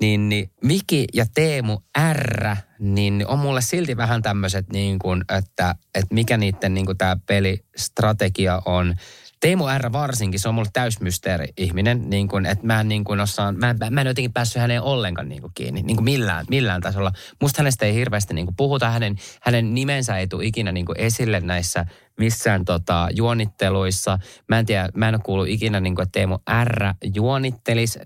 niin, 0.00 0.28
niin 0.28 0.50
Viki 0.68 1.04
ja 1.14 1.26
Teemu 1.34 1.78
R, 2.12 2.56
niin 2.78 3.26
on 3.26 3.38
mulle 3.38 3.60
silti 3.60 3.96
vähän 3.96 4.22
tämmöiset, 4.22 4.72
niin 4.72 4.98
että, 5.38 5.74
että 5.94 6.14
mikä 6.14 6.36
niiden 6.36 6.74
niin 6.74 6.98
tämä 6.98 7.16
pelistrategia 7.26 8.62
on. 8.64 8.94
Teemu 9.40 9.64
R 9.78 9.92
varsinkin, 9.92 10.40
se 10.40 10.48
on 10.48 10.54
mulle 10.54 10.68
täysmysteeri 10.72 11.46
ihminen, 11.56 12.10
niin 12.10 12.28
kuin, 12.28 12.46
että 12.46 12.66
mä 12.66 12.80
en, 12.80 12.88
niin 12.88 13.04
kuin 13.04 13.20
osaan, 13.20 13.58
mä, 13.58 13.74
mä 13.90 14.00
en 14.00 14.06
jotenkin 14.06 14.32
päässyt 14.32 14.62
häneen 14.62 14.82
ollenkaan 14.82 15.28
niin 15.28 15.42
kiinni, 15.54 15.82
niin 15.82 16.04
millään, 16.04 16.46
millään 16.50 16.80
tasolla. 16.80 17.12
Musta 17.40 17.62
hänestä 17.62 17.86
ei 17.86 17.94
hirveästi 17.94 18.34
niin 18.34 18.56
puhuta, 18.56 18.90
hänen, 18.90 19.16
hänen 19.40 19.74
nimensä 19.74 20.18
ei 20.18 20.26
tule 20.26 20.44
ikinä 20.44 20.72
niin 20.72 20.86
esille 20.96 21.40
näissä 21.40 21.86
missään 22.18 22.64
tota, 22.64 23.08
juonitteluissa. 23.14 24.18
Mä 24.48 24.58
en 24.58 24.66
tiedä, 24.66 24.88
mä 24.94 25.08
en 25.08 25.14
ole 25.14 25.22
kuullut 25.24 25.48
ikinä, 25.48 25.80
niin 25.80 25.94
kuin, 25.94 26.02
että 26.02 26.12
Teemu 26.12 26.38
R 26.64 26.94
juonittelisi 27.14 27.98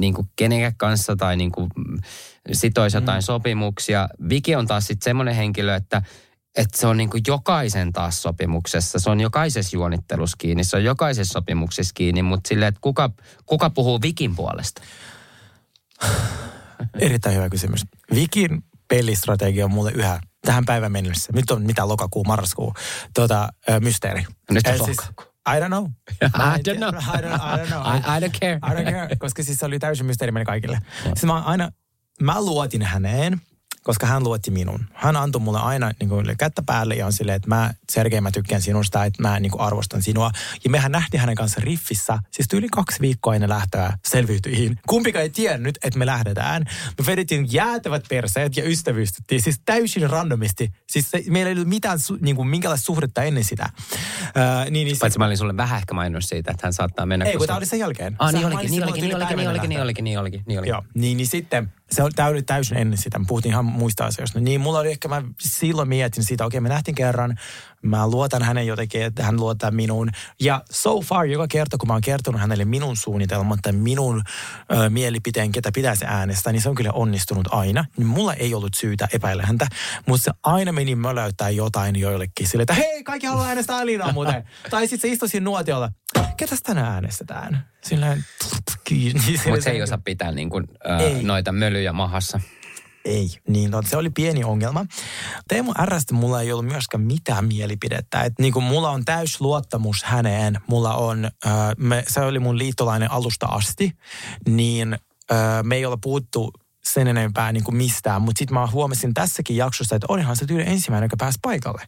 niin 0.00 0.14
kuin 0.14 0.26
kenenkään 0.36 0.76
kanssa 0.76 1.16
tai 1.16 1.36
niin 1.36 1.52
kuin, 1.52 1.68
sitoisi 2.52 2.96
jotain 2.96 3.20
mm. 3.20 3.24
sopimuksia. 3.24 4.08
Viki 4.28 4.56
on 4.56 4.66
taas 4.66 4.86
sitten 4.86 5.04
semmoinen 5.04 5.34
henkilö, 5.34 5.74
että 5.74 6.02
että 6.56 6.78
se 6.78 6.86
on 6.86 6.96
niin 6.96 7.10
kuin 7.10 7.22
jokaisen 7.26 7.92
taas 7.92 8.22
sopimuksessa, 8.22 8.98
se 8.98 9.10
on 9.10 9.20
jokaisessa 9.20 9.76
juonittelussa 9.76 10.36
kiinni, 10.36 10.64
se 10.64 10.76
on 10.76 10.84
jokaisessa 10.84 11.32
sopimuksessa 11.32 11.92
kiinni, 11.94 12.22
mutta 12.22 12.48
silleen, 12.48 12.68
että 12.68 12.80
kuka, 12.80 13.10
kuka 13.46 13.70
puhuu 13.70 14.02
Vikin 14.02 14.36
puolesta? 14.36 14.82
Erittäin 16.98 17.36
hyvä 17.36 17.48
kysymys. 17.50 17.80
Vikin 18.14 18.64
pelistrategia 18.88 19.64
on 19.64 19.70
mulle 19.70 19.92
yhä 19.94 20.20
tähän 20.44 20.64
päivän 20.64 20.92
mennessä. 20.92 21.32
Nyt 21.32 21.50
on 21.50 21.62
mitä 21.62 21.88
lokakuu, 21.88 22.24
marraskuu. 22.24 22.74
Tota, 23.14 23.48
ö, 23.70 23.80
mysteeri. 23.80 24.24
Nyt 24.50 24.66
on 24.66 24.74
Eh, 24.74 24.80
siis. 24.84 24.98
I 25.48 25.60
don't 25.60 25.66
know. 25.66 25.84
I 26.24 26.58
don't 26.58 26.76
know. 26.76 26.94
I 26.94 27.20
don't, 27.20 27.34
I 27.34 27.58
don't 27.58 27.66
know. 27.66 27.82
I, 27.94 27.98
I 27.98 28.28
don't 28.28 28.38
care. 28.40 28.54
I 28.54 28.74
don't 28.74 28.90
care, 28.92 29.16
koska 29.18 29.42
siis 29.42 29.58
se 29.58 29.66
oli 29.66 29.78
täysin 29.78 30.06
mysteeri 30.06 30.32
meille 30.32 30.44
kaikille. 30.44 30.78
Siis 31.04 31.24
mä 31.24 31.40
aina, 31.40 31.70
mä 32.22 32.40
luotin 32.40 32.82
häneen, 32.82 33.40
koska 33.90 34.06
hän 34.06 34.24
luotti 34.24 34.50
minun. 34.50 34.86
Hän 34.92 35.16
antoi 35.16 35.40
mulle 35.40 35.58
aina 35.58 35.90
niin 36.00 36.08
kuin, 36.08 36.36
kättä 36.38 36.62
päälle 36.66 36.94
ja 36.94 37.06
on 37.06 37.12
silleen, 37.12 37.36
että 37.36 37.48
mä, 37.48 37.70
Sergei, 37.92 38.20
mä 38.20 38.30
tykkään 38.30 38.62
sinusta, 38.62 39.04
että 39.04 39.22
mä 39.22 39.40
niin 39.40 39.50
kuin, 39.50 39.60
arvostan 39.60 40.02
sinua. 40.02 40.30
Ja 40.64 40.70
mehän 40.70 40.92
nähtiin 40.92 41.20
hänen 41.20 41.34
kanssa 41.34 41.60
riffissä, 41.64 42.18
siis 42.30 42.48
yli 42.52 42.68
kaksi 42.68 43.00
viikkoa 43.00 43.34
ennen 43.34 43.50
lähtöä 43.50 43.92
selviytyihin. 44.06 44.78
Kumpikaan 44.88 45.22
ei 45.22 45.30
tiennyt, 45.30 45.78
että 45.84 45.98
me 45.98 46.06
lähdetään. 46.06 46.64
Me 46.98 47.06
vedettiin 47.06 47.52
jäätävät 47.52 48.04
perseet 48.08 48.56
ja 48.56 48.68
ystävystyttiin, 48.68 49.42
siis 49.42 49.60
täysin 49.64 50.10
randomisti. 50.10 50.72
Siis 50.86 51.10
se, 51.10 51.22
meillä 51.28 51.48
ei 51.48 51.54
ollut 51.54 51.68
mitään, 51.68 51.98
niin 52.20 52.36
kuin, 52.36 52.48
minkälaista 52.48 52.84
suhdetta 52.84 53.22
ennen 53.22 53.44
sitä. 53.44 53.70
Öö, 54.36 54.70
niin, 54.70 54.84
niin 54.84 54.96
Paitsi 55.00 55.18
mä 55.18 55.24
olin 55.24 55.38
sulle 55.38 55.56
vähän 55.56 55.78
ehkä 55.78 55.94
maininnut 55.94 56.24
siitä, 56.24 56.50
että 56.50 56.66
hän 56.66 56.72
saattaa 56.72 57.06
mennä. 57.06 57.24
Ei, 57.24 57.36
kun 57.36 57.46
tämä 57.46 57.56
oli 57.56 57.66
sen 57.66 57.78
jälkeen. 57.78 58.16
Ah, 58.18 58.32
niin 58.32 58.46
olikin, 58.46 58.70
niin 58.70 58.84
mainitsit 58.84 58.92
olikin, 58.92 59.08
niin 59.08 59.16
olikin, 59.16 59.36
niin 59.36 59.48
olikin, 59.48 59.68
niin 59.68 59.78
lähtöä. 59.78 59.82
olikin, 59.84 60.04
niin 60.04 60.18
olikin, 60.18 60.42
niin 60.46 60.58
olikin. 60.58 60.70
Joo, 60.70 60.84
niin, 60.94 61.16
niin 61.16 61.26
sitten 61.26 61.72
se 61.92 62.02
on 62.02 62.10
täysin, 62.16 62.46
täysin 62.46 62.76
ennen 62.76 62.98
sitä. 62.98 63.18
Me 63.18 63.24
puhuttiin 63.28 63.52
ihan 63.52 63.64
muista 63.64 64.04
asioista. 64.04 64.40
Niin 64.40 64.60
mulla 64.60 64.78
oli 64.78 64.90
ehkä, 64.90 65.08
mä 65.08 65.22
silloin 65.40 65.88
mietin 65.88 66.24
siitä, 66.24 66.46
okei 66.46 66.60
me 66.60 66.68
nähtiin 66.68 66.94
kerran, 66.94 67.34
mä 67.82 68.08
luotan 68.08 68.42
hänen 68.42 68.66
jotenkin, 68.66 69.02
että 69.02 69.22
hän 69.22 69.40
luottaa 69.40 69.70
minuun. 69.70 70.10
Ja 70.40 70.62
so 70.70 71.00
far, 71.00 71.26
joka 71.26 71.46
kerta, 71.48 71.78
kun 71.78 71.86
mä 71.86 71.92
oon 71.92 72.02
kertonut 72.02 72.40
hänelle 72.40 72.64
minun 72.64 72.96
suunnitelmat 72.96 73.58
tai 73.62 73.72
minun 73.72 74.22
ö, 74.72 74.90
mielipiteen, 74.90 75.52
ketä 75.52 75.70
pitäisi 75.74 76.04
äänestää, 76.04 76.52
niin 76.52 76.62
se 76.62 76.68
on 76.68 76.74
kyllä 76.74 76.92
onnistunut 76.92 77.48
aina. 77.50 77.84
Niin 77.96 78.06
mulla 78.06 78.34
ei 78.34 78.54
ollut 78.54 78.74
syytä 78.76 79.08
epäillä 79.12 79.42
häntä, 79.46 79.66
mutta 80.06 80.24
se 80.24 80.30
aina 80.42 80.72
meni 80.72 80.94
möläyttää 80.94 81.50
jotain 81.50 81.96
joillekin 81.96 82.48
sille, 82.48 82.62
että 82.62 82.74
hei, 82.74 83.04
kaikki 83.04 83.26
haluaa 83.26 83.46
äänestää 83.46 83.76
Alinaa 83.76 84.12
muuten. 84.12 84.44
tai 84.70 84.86
sitten 84.88 85.10
se 85.10 85.12
istui 85.12 85.28
siinä 85.28 85.44
nuotiolla, 85.44 85.90
ketäs 86.36 86.62
tänään 86.62 86.92
äänestetään? 86.92 87.68
Silleen, 87.82 88.24
kiinni. 88.84 89.22
Mutta 89.46 89.60
se 89.60 89.70
ei 89.70 89.82
osaa 89.82 89.98
pitää 90.04 90.32
niin 90.32 90.50
kuin, 90.50 90.68
Ei. 91.00 91.22
noita 91.22 91.52
mölyjä 91.52 91.92
mahassa. 91.92 92.40
Ei, 93.04 93.28
niin 93.48 93.70
no, 93.70 93.82
se 93.82 93.96
oli 93.96 94.10
pieni 94.10 94.44
ongelma. 94.44 94.86
Teemu 95.48 95.72
Rstä 95.84 96.14
mulla 96.14 96.40
ei 96.40 96.52
ollut 96.52 96.66
myöskään 96.66 97.02
mitään 97.02 97.44
mielipidettä. 97.44 98.22
Et 98.22 98.32
niin 98.38 98.52
kuin 98.52 98.64
mulla 98.64 98.90
on 98.90 99.04
täys 99.04 99.40
luottamus 99.40 100.04
häneen. 100.04 100.60
Mulla 100.66 100.94
on, 100.94 101.24
äh, 101.24 101.52
me, 101.76 102.04
se 102.08 102.20
oli 102.20 102.38
mun 102.38 102.58
liittolainen 102.58 103.10
alusta 103.10 103.46
asti, 103.46 103.92
niin 104.48 104.92
äh, 105.32 105.38
me 105.62 105.76
ei 105.76 105.86
ole 105.86 105.98
puhuttu 106.02 106.50
sen 106.84 107.08
enempää 107.08 107.52
niin 107.52 107.64
kuin 107.64 107.76
mistään. 107.76 108.22
Mutta 108.22 108.38
sitten 108.38 108.54
mä 108.54 108.66
huomasin 108.66 109.14
tässäkin 109.14 109.56
jaksossa, 109.56 109.96
että 109.96 110.06
olihan 110.08 110.36
se 110.36 110.46
tyyli 110.46 110.64
ensimmäinen, 110.66 111.06
joka 111.06 111.16
pääsi 111.16 111.38
paikalle. 111.42 111.82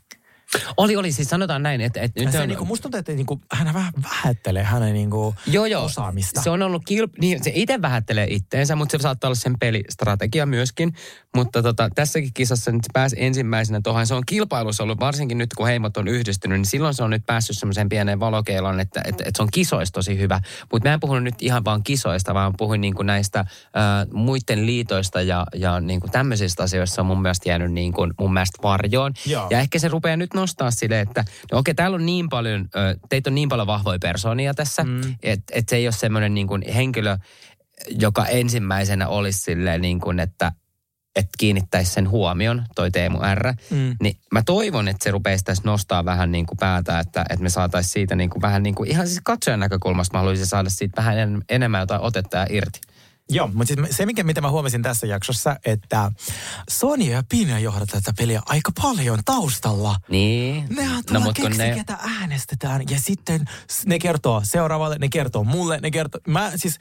Oli, 0.76 0.97
oli, 0.97 1.12
siis 1.12 1.28
sanotaan 1.30 1.62
näin, 1.62 1.80
että, 1.80 2.00
että 2.00 2.21
nyt 2.21 2.32
se, 2.32 2.40
on, 2.40 2.49
niin 2.49 2.59
kuin, 2.59 2.68
musta 2.68 2.82
tuntuu, 2.82 2.99
että 2.99 3.12
niin 3.12 3.26
kuin, 3.26 3.40
hän 3.52 3.75
vähän 3.75 3.92
vähättelee 4.02 4.62
hänen 4.62 4.92
niin 4.92 5.11
kuin, 5.11 5.37
joo, 5.47 5.66
joo, 5.66 5.85
osaamista. 5.85 6.42
Se 6.42 6.50
on 6.50 6.62
ollut 6.62 6.82
kilp... 6.85 7.12
Niin, 7.18 7.44
se 7.44 7.52
itse 7.54 7.82
vähättelee 7.82 8.26
itteensä, 8.30 8.76
mutta 8.76 8.99
se 8.99 9.02
saattaa 9.02 9.28
olla 9.28 9.35
sen 9.35 9.59
pelistrategia 9.59 10.47
myöskin. 10.47 10.94
Mutta 11.37 11.62
tota, 11.62 11.90
tässäkin 11.94 12.30
kisassa 12.35 12.73
nyt 12.73 12.85
se 12.85 12.90
pääsi 12.92 13.16
ensimmäisenä 13.18 13.80
tuohon. 13.85 14.06
Se 14.06 14.14
on 14.14 14.23
kilpailussa 14.26 14.82
ollut, 14.82 15.00
varsinkin 15.00 15.38
nyt 15.38 15.54
kun 15.54 15.66
heimot 15.66 15.97
on 15.97 16.09
yhdistynyt, 16.09 16.59
niin 16.59 16.66
silloin 16.66 16.94
se 16.94 17.02
on 17.02 17.11
nyt 17.11 17.26
päässyt 17.26 17.59
semmoiseen 17.59 17.88
pieneen 17.88 18.21
valokeilaan, 18.21 18.80
että, 18.80 19.00
että, 19.04 19.25
että 19.25 19.38
se 19.38 19.42
on 19.42 19.49
kisoista 19.52 19.94
tosi 19.94 20.18
hyvä. 20.18 20.40
Mutta 20.73 20.88
mä 20.88 20.94
en 20.94 21.00
puhunut 21.00 21.25
nyt 21.25 21.42
ihan 21.42 21.64
vaan 21.64 21.82
kisoista, 21.82 22.35
vaan 22.35 22.54
puhuin 22.59 22.80
niin 22.80 22.94
kuin 22.94 23.06
näistä 23.06 23.40
äh, 23.40 23.47
muiden 24.12 24.66
liitoista 24.66 25.23
ja, 25.23 25.47
ja 25.54 25.80
niin 25.80 26.00
kuin 26.00 26.11
tämmöisistä 26.11 26.62
asioista 26.62 27.02
on 27.02 27.06
mun 27.06 27.23
mielestä 27.23 27.49
jäänyt 27.49 27.73
niin 27.73 27.92
kuin 27.92 28.12
mun 28.18 28.32
mielestä 28.32 28.62
varjoon. 28.62 29.12
Joo. 29.26 29.47
Ja 29.50 29.59
ehkä 29.59 29.78
se 29.78 29.88
rupeaa 29.88 30.16
nyt 30.16 30.35
nostaa 30.42 30.70
sille, 30.70 31.00
että 31.00 31.25
no 31.52 31.58
okei, 31.58 31.75
täällä 31.75 31.94
on 31.94 32.06
niin 32.06 32.28
paljon, 32.28 32.68
teitä 33.08 33.30
on 33.30 33.34
niin 33.34 33.49
paljon 33.49 33.66
vahvoja 33.66 33.99
persoonia 33.99 34.54
tässä, 34.54 34.84
mm. 34.84 35.14
että 35.22 35.52
et 35.56 35.68
se 35.68 35.76
ei 35.76 35.87
ole 35.87 35.92
semmoinen 35.92 36.34
niin 36.34 36.46
kuin 36.46 36.62
henkilö, 36.75 37.18
joka 37.90 38.26
ensimmäisenä 38.26 39.08
olisi 39.08 39.38
silleen 39.38 39.80
niin 39.80 40.00
kuin, 40.00 40.20
että 40.20 40.52
että 41.16 41.30
kiinnittäisi 41.38 41.92
sen 41.92 42.11
huomion, 42.11 42.64
toi 42.75 42.90
Teemu 42.90 43.18
R. 43.34 43.54
Mm. 43.70 43.96
Niin 44.02 44.16
mä 44.32 44.42
toivon, 44.46 44.88
että 44.88 45.04
se 45.04 45.11
rupeaisi 45.11 45.44
tässä 45.44 45.62
nostaa 45.66 46.04
vähän 46.04 46.32
niin 46.32 46.46
kuin 46.46 46.58
päätä, 46.61 46.99
että, 46.99 47.25
että 47.30 47.42
me 47.42 47.49
saataisiin 47.49 47.92
siitä 47.92 48.14
niin 48.14 48.30
kuin 48.30 48.42
vähän 48.42 48.62
niin 48.62 48.75
kuin, 48.75 48.90
ihan 48.90 49.06
siis 49.06 49.20
katsojan 49.25 49.61
näkökulmasta 49.61 50.14
mä 50.14 50.18
haluaisin 50.18 50.46
saada 50.46 50.70
siitä 50.70 50.96
vähän 50.96 51.18
en, 51.18 51.42
enemmän 51.49 51.80
jotain 51.80 52.00
otetta 52.00 52.37
ja 52.37 52.46
irti. 52.50 52.80
Joo, 53.31 53.50
mutta 53.55 53.75
siis 53.75 53.97
se, 53.97 54.07
mikä, 54.07 54.25
mitä 54.25 54.41
mä 54.41 54.50
huomasin 54.50 54.83
tässä 54.83 55.07
jaksossa, 55.07 55.57
että 55.64 56.12
Sonia 56.71 57.12
ja 57.12 57.23
Pina 57.29 57.59
johdat 57.59 57.88
tätä 57.88 58.12
peliä 58.19 58.43
aika 58.47 58.73
paljon 58.83 59.19
taustalla. 59.25 59.97
Niin. 60.09 60.67
Nehän 60.76 61.05
tuolla 61.07 61.21
no, 61.21 61.25
mut 61.25 61.37
kun 61.37 61.45
keksi, 61.45 61.59
ne... 61.59 61.75
ketä 61.75 61.99
äänestetään. 62.21 62.83
Ja 62.91 63.00
sitten 63.00 63.45
ne 63.87 63.99
kertoo 63.99 64.41
seuraavalle, 64.45 64.97
ne 64.99 65.09
kertoo 65.09 65.45
mulle, 65.45 65.79
ne 65.83 65.91
kertoo... 65.91 66.21
Mä 66.29 66.52
siis... 66.57 66.79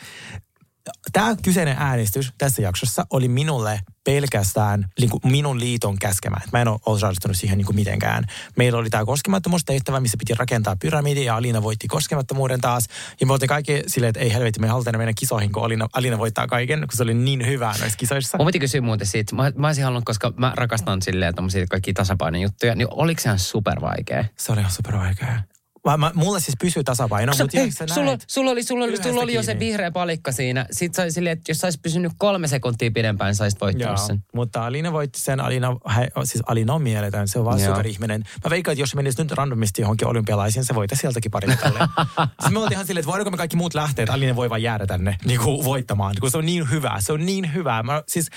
Tämä 1.14 1.36
kyseinen 1.44 1.76
äänestys 1.80 2.34
tässä 2.38 2.62
jaksossa 2.62 3.06
oli 3.10 3.28
minulle 3.28 3.80
pelkästään 4.04 4.86
niin 5.00 5.10
kuin 5.10 5.22
minun 5.26 5.60
liiton 5.60 6.00
käskemä. 6.00 6.38
Mä 6.54 6.62
en 6.62 6.68
ole 6.68 6.80
osallistunut 6.86 7.38
siihen 7.38 7.58
niin 7.58 7.66
kuin 7.66 7.76
mitenkään. 7.76 8.24
Meillä 8.56 8.80
oli 8.80 8.90
tämä 8.90 9.06
koskemattomuustehtävä, 9.06 10.00
missä 10.00 10.18
piti 10.18 10.34
rakentaa 10.34 10.76
pyramidi 10.76 11.26
ja 11.26 11.36
Alina 11.36 11.64
voitti 11.64 11.88
koskemattomuuden 11.88 12.62
taas. 12.62 12.88
Ja 13.20 13.28
me 13.28 13.34
oltiin 13.34 13.50
kaikki 13.50 13.84
silleen, 13.88 14.10
että 14.10 14.20
ei 14.20 14.34
helvetti, 14.34 14.60
me 14.60 14.68
ei 14.68 14.72
haluta 14.72 14.98
mennä 14.98 15.14
kisoihin, 15.14 15.52
kun 15.52 15.64
Alina, 15.64 15.88
Alina 15.94 16.18
voittaa 16.18 16.48
kaiken, 16.48 16.80
kun 16.80 16.98
se 16.98 17.04
oli 17.04 17.14
niin 17.14 17.48
hyvä 17.48 17.74
noissa 17.80 17.98
kisoissa. 17.98 18.38
Mun 18.38 18.46
piti 18.46 18.60
kysyä 18.60 18.82
muuten 18.82 19.08
siitä, 19.08 19.36
mä, 19.36 19.52
mä 19.56 19.68
olisin 19.68 19.84
halunnut, 19.84 20.06
koska 20.06 20.34
mä 20.38 20.54
rakastan 20.56 21.02
silleen 21.02 21.36
tommosia 21.36 21.68
kaikki 21.68 21.94
tasapainojuttuja, 21.94 22.76
niin 22.76 22.88
oliko 22.92 23.22
se 23.22 23.30
ihan 23.30 23.40
super 23.40 23.82
vaikea? 23.82 24.26
Se 24.38 24.52
oli 24.52 24.60
ihan 24.60 24.72
super 24.72 24.98
vaikea. 24.98 25.44
Mä, 25.86 25.98
mä, 25.98 26.12
mulla 26.16 26.40
siis 26.40 26.56
pysyy 26.62 26.84
tasapaino, 26.84 27.34
mutta 27.40 27.58
Hei, 27.58 27.72
sä 27.72 27.86
sulla, 27.88 28.06
näet? 28.06 28.24
sulla, 28.28 28.52
oli, 28.52 28.64
sulla, 28.64 28.86
oli, 28.86 29.04
sulla 29.04 29.22
oli 29.22 29.34
jo 29.34 29.44
se 29.44 29.60
vihreä 29.60 29.92
palikka 29.92 30.32
siinä. 30.32 30.66
Sitten 30.72 30.96
sai 30.96 31.12
silleen, 31.12 31.38
että 31.38 31.52
jos 31.52 31.58
sä 31.58 31.68
olisit 31.68 31.82
pysynyt 31.82 32.12
kolme 32.18 32.48
sekuntia 32.48 32.92
pidempään, 32.92 33.36
sä 33.36 33.44
voittanut 33.62 33.98
Joo, 33.98 34.08
sen. 34.08 34.24
mutta 34.36 34.66
Alina 34.66 34.92
voitti 34.92 35.22
sen. 35.22 35.40
Alina, 35.40 35.78
he, 35.98 36.08
siis 36.24 36.44
Alina 36.48 36.74
on 36.74 36.82
mieletön, 36.82 37.28
se 37.28 37.40
on 37.40 37.46
vaan 37.46 37.60
superihminen. 37.60 38.24
Mä 38.44 38.50
veikkaan, 38.50 38.74
että 38.74 38.82
jos 38.82 38.96
menisi 38.96 39.24
nyt 39.24 39.32
randomisti 39.32 39.82
johonkin 39.82 40.08
olympialaisiin, 40.08 40.66
se 40.66 40.76
voitaisiin 40.76 41.02
sieltäkin 41.02 41.32
pari 41.32 41.48
mitalle. 41.48 41.80
siis 42.42 42.52
me 42.52 42.60
oltiin 42.60 42.74
ihan 42.74 42.88
silleen, 42.88 43.02
että 43.02 43.12
voidaanko 43.12 43.32
me 43.32 43.38
kaikki 43.38 43.58
muut 43.58 43.74
lähteä, 43.74 44.04
että 44.04 44.14
Alina 44.14 44.36
voi 44.36 44.50
vaan 44.50 44.64
jäädä 44.64 44.88
tänne 44.88 45.18
niin 45.26 45.40
kuin 45.40 45.66
voittamaan, 45.66 46.16
kun 46.20 46.32
se 46.32 46.38
on 46.38 46.46
niin 46.46 46.72
hyvä. 46.72 46.98
Se 47.00 47.14
on 47.14 47.26
niin 47.26 47.54
hyvä. 47.54 47.84
Mä, 47.84 48.04
siis 48.08 48.30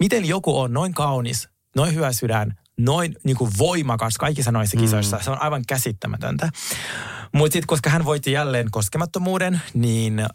miten 0.00 0.24
joku 0.24 0.60
on 0.60 0.72
noin 0.72 0.94
kaunis, 0.94 1.48
noin 1.76 1.94
hyvä 1.94 2.12
sydän, 2.12 2.58
noin 2.78 3.16
niin 3.24 3.36
kuin 3.36 3.50
voimakas 3.58 4.18
kaikissa 4.18 4.52
noissa 4.52 4.76
kisoissa. 4.76 5.16
Mm. 5.16 5.22
Se 5.22 5.30
on 5.30 5.42
aivan 5.42 5.62
käsittämätöntä. 5.68 6.50
Mutta 7.32 7.52
sitten, 7.52 7.66
koska 7.66 7.90
hän 7.90 8.04
voitti 8.04 8.32
jälleen 8.32 8.70
koskemattomuuden, 8.70 9.60
niin 9.74 10.20
äh, 10.20 10.26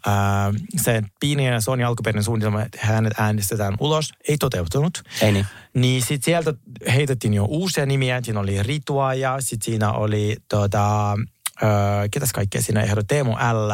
se 0.76 1.02
Piini 1.20 1.46
ja 1.46 1.60
Sonja 1.60 1.88
alkuperäinen 1.88 2.24
suunnitelma, 2.24 2.62
että 2.62 2.78
hänet 2.82 3.12
äänestetään 3.18 3.74
ulos, 3.80 4.12
ei 4.28 4.38
toteutunut. 4.38 5.02
Ei 5.20 5.32
niin. 5.32 5.46
Niin 5.74 6.02
sitten 6.02 6.24
sieltä 6.24 6.54
heitettiin 6.92 7.34
jo 7.34 7.44
uusia 7.44 7.86
nimiä. 7.86 8.20
Siinä 8.24 8.40
oli 8.40 8.62
Ritua 8.62 9.14
ja 9.14 9.36
sitten 9.40 9.64
siinä 9.64 9.92
oli 9.92 10.36
tota, 10.48 11.12
äh, 11.12 11.68
ketäs 12.10 12.32
kaikkea 12.32 12.62
siinä 12.62 12.82
ehdot, 12.82 13.06
Teemu 13.06 13.32
L. 13.32 13.70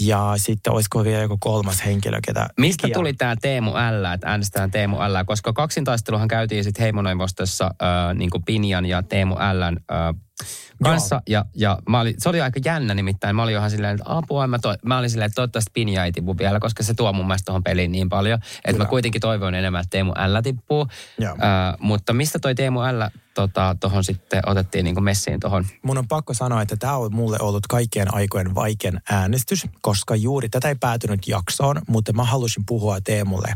Ja 0.00 0.32
sitten 0.36 0.72
olisiko 0.72 1.04
vielä 1.04 1.22
joku 1.22 1.36
kolmas 1.40 1.84
henkilö, 1.84 2.18
ketä... 2.26 2.48
Mistä 2.58 2.86
ikiä- 2.86 2.94
tuli 2.94 3.12
tämä 3.12 3.36
Teemu 3.42 3.70
L, 3.70 4.04
että 4.14 4.28
äänestetään 4.28 4.70
Teemu 4.70 4.96
L, 4.96 5.24
koska 5.26 5.52
kaksintaisteluhan 5.52 6.28
käytiin 6.28 6.64
sitten 6.64 6.82
heimoneuvostossa 6.82 7.64
äh, 7.64 8.14
niin 8.14 8.30
Pinjan 8.46 8.86
ja 8.86 9.02
Teemu 9.02 9.34
Ln 9.34 9.76
äh, 9.92 10.14
kanssa. 10.82 11.22
Ja, 11.28 11.44
ja 11.54 11.78
mä 11.88 12.00
olin, 12.00 12.14
se 12.18 12.28
oli 12.28 12.40
aika 12.40 12.60
jännä 12.64 12.94
nimittäin. 12.94 13.36
Mä 13.36 13.42
olin 13.42 13.54
ihan 13.54 13.70
silleen, 13.70 13.94
että 13.94 14.04
apua, 14.06 14.46
mä, 14.46 14.58
to, 14.58 14.74
mä 14.84 14.98
olin 14.98 15.10
silleen, 15.10 15.26
että 15.26 15.34
toivottavasti 15.34 15.70
Pinja 15.74 16.04
ei 16.04 16.12
tipu 16.12 16.38
vielä, 16.38 16.60
koska 16.60 16.82
se 16.82 16.94
tuo 16.94 17.12
mun 17.12 17.26
mielestä 17.26 17.46
tuohon 17.46 17.62
peliin 17.62 17.92
niin 17.92 18.08
paljon. 18.08 18.38
Että 18.64 18.82
mä 18.82 18.88
kuitenkin 18.88 19.20
toivoin 19.20 19.54
enemmän, 19.54 19.80
että 19.80 19.90
Teemu 19.90 20.12
L 20.12 20.40
tippuu. 20.42 20.86
Joo. 21.18 21.32
Äh, 21.32 21.78
mutta 21.78 22.12
mistä 22.12 22.38
toi 22.38 22.54
Teemu 22.54 22.80
L 22.80 23.02
tota, 23.34 23.76
tohon 23.80 24.04
sitten 24.04 24.42
otettiin 24.46 24.84
niin 24.84 25.04
messiin 25.04 25.40
tohon? 25.40 25.66
mun 25.82 25.98
on 25.98 26.08
pakko 26.08 26.34
sanoa, 26.34 26.62
että 26.62 26.76
tämä 26.76 26.96
on 26.96 27.14
mulle 27.14 27.36
ollut 27.40 27.66
kaikkien 27.66 28.14
aikojen 28.14 28.54
vaikein 28.54 29.00
äänestys, 29.10 29.66
koska 29.82 30.16
juuri 30.16 30.48
tätä 30.48 30.68
ei 30.68 30.74
päätynyt 30.74 31.28
jaksoon, 31.28 31.82
mutta 31.88 32.12
mä 32.12 32.24
halusin 32.24 32.62
puhua 32.66 33.00
Teemulle. 33.00 33.48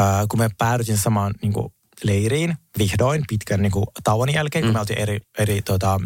Äh, 0.00 0.06
kun 0.28 0.38
me 0.38 0.50
päädytin 0.58 0.98
samaan 0.98 1.34
niin 1.42 1.52
kuin, 1.52 1.72
leiriin 2.04 2.54
vihdoin 2.78 3.22
pitkän 3.28 3.62
niin 3.62 3.72
kuin, 3.72 3.86
tauon 4.04 4.32
jälkeen, 4.32 4.64
kun 4.64 4.72
me 4.72 4.80
oltiin 4.80 4.98
eri, 4.98 5.20
eri 5.38 5.62
tota, 5.62 6.00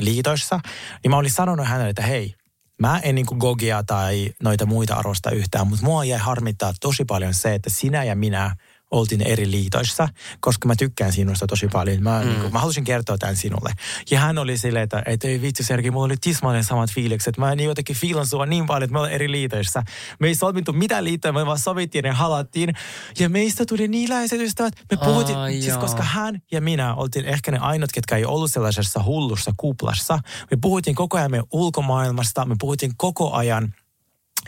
liitoissa, 0.00 0.60
niin 1.02 1.10
mä 1.10 1.16
olin 1.16 1.30
sanonut 1.30 1.66
hänelle, 1.66 1.90
että 1.90 2.02
hei, 2.02 2.34
Mä 2.82 2.98
en 2.98 3.14
niin 3.14 3.26
Gogia 3.38 3.82
tai 3.82 4.30
noita 4.42 4.66
muita 4.66 4.94
arvosta 4.94 5.30
yhtään, 5.30 5.66
mutta 5.66 5.84
mua 5.84 6.04
jäi 6.04 6.18
harmittaa 6.18 6.72
tosi 6.80 7.04
paljon 7.04 7.34
se, 7.34 7.54
että 7.54 7.70
sinä 7.70 8.04
ja 8.04 8.16
minä 8.16 8.56
oltiin 8.92 9.22
eri 9.22 9.50
liitoissa, 9.50 10.08
koska 10.40 10.68
mä 10.68 10.76
tykkään 10.76 11.12
sinusta 11.12 11.46
tosi 11.46 11.68
paljon. 11.68 12.02
Mä, 12.02 12.20
mm. 12.20 12.28
niin 12.28 12.40
kuin, 12.40 12.52
mä 12.52 12.58
halusin 12.58 12.84
kertoa 12.84 13.18
tämän 13.18 13.36
sinulle. 13.36 13.72
Ja 14.10 14.20
hän 14.20 14.38
oli 14.38 14.58
silleen, 14.58 14.82
että, 14.82 15.02
että 15.06 15.28
ei 15.28 15.42
vitsi 15.42 15.64
Sergi, 15.64 15.90
mulla 15.90 16.06
oli 16.06 16.16
tismalleen 16.20 16.64
samat 16.64 16.90
fiilikset. 16.90 17.38
Mä 17.38 17.54
niin 17.54 17.68
jotenkin 17.68 17.96
fiilan 17.96 18.26
sua 18.26 18.46
niin 18.46 18.66
paljon, 18.66 18.82
että 18.82 18.92
me 18.92 18.98
ollaan 18.98 19.12
eri 19.14 19.30
liitoissa. 19.30 19.82
Me 20.18 20.28
ei 20.28 20.34
solmittu 20.34 20.72
mitään 20.72 21.04
liittoja, 21.04 21.32
me 21.32 21.46
vaan 21.46 21.58
sovittiin 21.58 22.04
ja 22.04 22.14
halattiin. 22.14 22.74
Ja 23.18 23.28
meistä 23.28 23.66
tuli 23.66 23.88
niin 23.88 24.08
läheiset 24.08 24.40
ystävät. 24.40 24.74
Me 24.90 24.96
puhuttiin, 24.96 25.38
Ai 25.38 25.52
siis 25.52 25.66
joo. 25.66 25.80
koska 25.80 26.02
hän 26.02 26.42
ja 26.52 26.60
minä 26.60 26.94
oltiin 26.94 27.24
ehkä 27.24 27.50
ne 27.50 27.58
ainut, 27.58 27.92
ketkä 27.92 28.16
ei 28.16 28.24
ollut 28.24 28.52
sellaisessa 28.52 29.02
hullussa 29.02 29.52
kuplassa. 29.56 30.18
Me 30.50 30.56
puhuttiin 30.60 30.96
koko 30.96 31.18
ajan 31.18 31.30
meidän 31.30 31.46
ulkomaailmasta, 31.52 32.44
me 32.44 32.56
puhuttiin 32.60 32.92
koko 32.96 33.32
ajan 33.32 33.74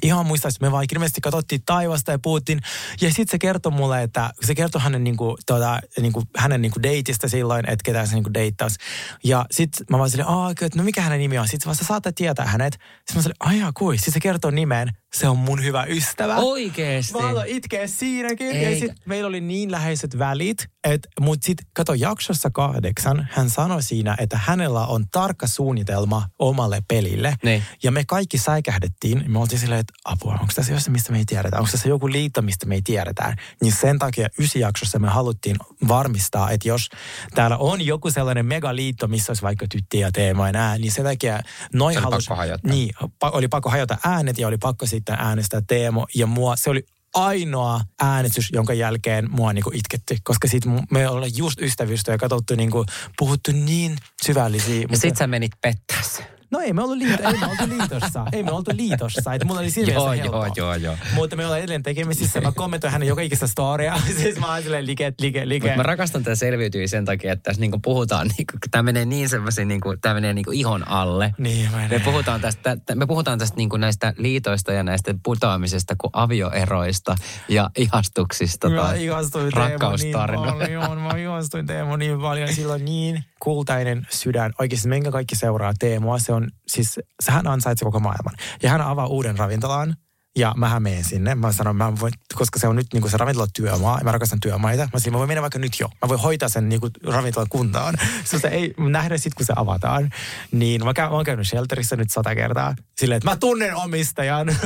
ihan 0.03 0.27
muista, 0.27 0.49
että 0.49 0.67
me 0.67 0.73
vaan 0.73 0.85
ilmeisesti 0.95 1.21
katsottiin 1.21 1.63
taivasta 1.67 2.13
ja 2.13 2.19
puhuttiin. 2.19 2.61
Ja 3.01 3.09
sitten 3.09 3.31
se 3.31 3.39
kertoi 3.39 3.73
mulle, 3.73 4.03
että 4.03 4.31
se 4.43 4.55
kertoi 4.55 4.83
hänen, 4.83 5.05
niinku, 5.05 5.37
tota, 5.47 5.81
niinku, 6.01 6.23
hänen 6.37 6.63
niinku 6.63 6.83
deitistä 6.83 7.29
silloin, 7.29 7.71
että 7.71 7.85
ketä 7.85 8.07
se 8.07 8.15
niinku 8.15 8.35
deittasi. 8.35 8.79
Ja 9.25 9.47
sitten 9.51 9.87
mä 9.91 9.99
vaan 9.99 10.11
silleen, 10.11 10.29
että 10.51 10.79
no 10.79 10.85
mikä 10.85 11.01
hänen 11.01 11.19
nimi 11.19 11.39
on? 11.39 11.49
Sitten 11.49 11.71
vasta 11.71 11.85
saatte 11.85 12.13
tietää 12.13 12.47
hänet. 12.47 12.73
Sitten 12.73 13.17
mä 13.17 13.23
silleen, 13.23 13.37
aijaa 13.41 13.73
kui. 13.75 13.99
Sitten 13.99 14.15
se 14.15 14.21
kertoo 14.21 14.51
nimen. 14.51 14.89
Se 15.15 15.29
on 15.29 15.39
mun 15.39 15.65
hyvä 15.65 15.85
ystävä. 15.85 16.37
Oikeesti? 16.37 17.13
Mä 17.13 17.29
aloin 17.29 17.49
itkeä 17.49 17.87
siinäkin. 17.87 18.47
Eikä. 18.47 18.71
Ja 18.71 18.79
sit 18.79 18.93
meillä 19.07 19.29
oli 19.29 19.41
niin 19.41 19.71
läheiset 19.71 20.19
välit, 20.19 20.67
että 20.85 21.09
mut 21.21 21.43
sit 21.43 21.59
kato 21.73 21.95
jaksossa 21.95 22.51
kahdeksan, 22.51 23.29
hän 23.31 23.51
sanoi 23.51 23.83
siinä, 23.83 24.17
että 24.21 24.41
hänellä 24.45 24.87
on 24.87 25.05
tarkka 25.13 25.47
suunnitelma 25.47 26.29
omalle 26.39 26.83
pelille. 26.89 27.35
Niin. 27.45 27.63
Ja 27.83 27.91
me 27.91 28.05
kaikki 28.07 28.39
säikähdettiin. 28.39 29.25
Me 29.29 29.39
oltiin 29.39 29.59
silleen, 29.59 29.81
että 29.81 29.93
apua, 30.05 30.33
onko 30.33 30.53
tässä 30.55 30.73
jossain, 30.73 30.93
mistä 30.93 31.13
me 31.13 31.19
ei 31.19 31.25
tiedetä? 31.25 31.59
Onko 31.59 31.69
tässä 31.73 31.89
joku 31.89 32.11
liitto, 32.11 32.43
mistä 32.43 32.67
me 32.67 32.75
ei 32.75 32.83
tiedetä? 32.83 33.37
Niin 33.63 33.73
sen 33.73 33.99
takia 33.99 34.29
jaksossa 34.55 34.99
me 34.99 35.09
haluttiin 35.09 35.57
varmistaa, 35.89 36.51
että 36.51 36.69
jos 36.69 36.89
täällä 37.35 37.57
on 37.57 37.81
joku 37.81 38.11
sellainen 38.11 38.47
megaliitto, 38.47 39.09
missä 39.09 39.31
olisi 39.31 39.43
vaikka 39.43 39.67
tytti 39.71 39.99
ja 39.99 40.13
teema 40.13 40.47
ja 40.47 40.53
nää, 40.53 40.79
niin 40.79 40.93
sen 40.93 41.05
takia 41.05 41.41
noin 41.73 41.99
halus... 41.99 42.29
Niin, 42.63 42.95
oli 43.23 43.49
pakko 43.49 43.71
hajota 43.71 43.99
äänet 44.05 44.39
ja 44.39 44.49
oli 44.49 44.59
pakko 44.59 44.87
sitten 45.05 45.27
äänestää 45.27 45.61
Teemo. 45.67 46.07
Ja 46.15 46.27
mua, 46.27 46.57
se 46.57 46.71
oli 46.71 46.87
ainoa 47.15 47.81
äänestys, 48.01 48.49
jonka 48.53 48.75
jälkeen 48.75 49.31
mua 49.31 49.53
niinku 49.53 49.71
itketti, 49.75 50.19
koska 50.23 50.49
sit 50.49 50.63
me 50.91 51.09
ollaan 51.09 51.31
just 51.37 51.61
ystävystä 51.61 52.13
ja 52.13 52.19
katsottu 52.19 52.55
niinku, 52.55 52.85
puhuttu 53.19 53.53
niin 53.53 53.97
syvällisiä. 54.23 54.75
Ja 54.75 54.81
mutta... 54.81 55.01
sit 55.01 55.17
sä 55.17 55.27
menit 55.27 55.53
pettäessä. 55.61 56.34
No 56.51 56.61
ei 56.61 56.73
me 56.73 56.83
oltu, 56.83 56.99
liito, 56.99 57.29
ei 57.29 57.39
me 57.39 57.47
oltu 57.47 57.79
liitossa. 57.79 58.27
Ei 58.33 58.43
me 58.43 58.51
oltu 58.51 58.71
liitossa. 58.75 59.35
Että 59.35 59.45
mulla 59.47 59.61
oli 59.61 59.71
silleen 59.71 59.95
joo, 59.95 60.13
joo, 60.13 60.47
joo, 60.57 60.75
joo. 60.75 60.97
Mutta 61.15 61.37
me 61.37 61.45
ollaan 61.45 61.59
edelleen 61.59 61.83
tekemisissä. 61.83 62.41
Mä 62.41 62.53
kommentoin 62.53 62.93
hänen 62.93 63.09
joka 63.09 63.21
ikistä 63.21 63.47
storya. 63.47 63.99
siis 64.23 64.39
mä 64.39 64.53
oon 64.53 64.63
silleen 64.63 64.87
like, 64.87 65.13
like, 65.21 65.49
like. 65.49 65.69
Mut 65.69 65.77
mä 65.77 65.83
rakastan 65.83 66.25
tätä 66.25 66.35
selviytyä 66.35 66.87
sen 66.87 67.05
takia, 67.05 67.33
että 67.33 67.43
tässä 67.43 67.61
niinku 67.61 67.79
puhutaan, 67.79 68.27
niinku, 68.39 68.53
tämä 68.71 68.83
menee 68.83 69.05
niin 69.05 69.29
semmoisen, 69.29 69.69
niinku, 69.69 69.95
tämä 70.01 70.15
menee 70.15 70.35
niinku 70.35 70.51
ihon 70.51 70.89
alle. 70.89 71.35
Niin, 71.39 71.71
me 71.91 71.99
puhutaan 72.05 72.41
tästä, 72.41 72.77
me 72.95 73.07
puhutaan 73.07 73.39
tästä 73.39 73.57
niinku 73.57 73.77
näistä 73.77 74.13
liitoista 74.17 74.73
ja 74.73 74.83
näistä 74.83 75.15
putoamisesta 75.23 75.95
kuin 75.99 76.11
avioeroista 76.13 77.17
ja 77.49 77.71
ihastuksista 77.79 78.69
tai 78.71 79.09
rakkaustarinoista. 79.55 80.67
Niin 80.67 80.99
mä 81.01 81.17
ihastuin 81.17 81.67
Teemu 81.67 81.97
niin 81.97 82.21
paljon. 82.21 82.53
Silloin 82.53 82.85
niin 82.85 83.25
kultainen 83.41 84.07
sydän. 84.11 84.53
Oikeasti 84.59 84.89
minkä 84.89 85.11
kaikki 85.11 85.37
seuraa 85.37 85.73
Teemua. 85.79 86.19
Se 86.19 86.33
on, 86.35 86.49
siis 86.67 87.01
hän 87.29 87.47
ansaitsee 87.47 87.87
koko 87.87 88.01
maailman. 88.01 88.35
Ja 88.63 88.71
hän 88.71 88.81
avaa 88.81 89.07
uuden 89.07 89.39
ravintolan. 89.39 89.97
Ja 90.39 90.55
mähän 90.57 90.83
menen 90.83 91.05
sinne. 91.05 91.35
Mä 91.35 91.53
sanon, 91.53 91.77
mä 91.77 91.93
voin, 92.01 92.13
koska 92.35 92.59
se 92.59 92.69
on 92.69 92.77
nyt 92.77 92.87
niin 92.93 93.11
se 93.11 93.17
ravintola 93.17 93.47
työmaa, 93.55 93.99
ja 93.99 94.05
mä 94.05 94.13
rakastan 94.13 94.41
työmaita. 94.41 94.89
Mä 94.93 94.99
sanoin, 94.99 95.13
mä 95.13 95.19
voin 95.19 95.29
mennä 95.29 95.43
vaikka 95.43 95.59
nyt 95.59 95.73
jo. 95.81 95.89
Mä 96.03 96.09
voin 96.09 96.21
hoitaa 96.21 96.49
sen 96.49 96.69
niin 96.69 96.81
ravintolan 97.05 97.49
kuntaan. 97.51 97.95
Se 98.25 98.49
ei 98.49 98.75
nähdä 98.79 99.17
sitten, 99.17 99.37
kun 99.37 99.47
se 99.47 99.53
avataan. 99.57 100.11
Niin 100.53 100.85
mä, 100.85 100.95
käyn, 100.95 101.11
mä 101.11 101.17
oon 101.17 101.25
käynyt 101.25 101.47
shelterissa 101.47 101.97
nyt 101.97 102.11
sata 102.11 102.35
kertaa. 102.35 102.75
Silleen, 102.99 103.17
että 103.17 103.31
mä 103.31 103.37
tunnen 103.37 103.77
omistajan. 103.77 104.47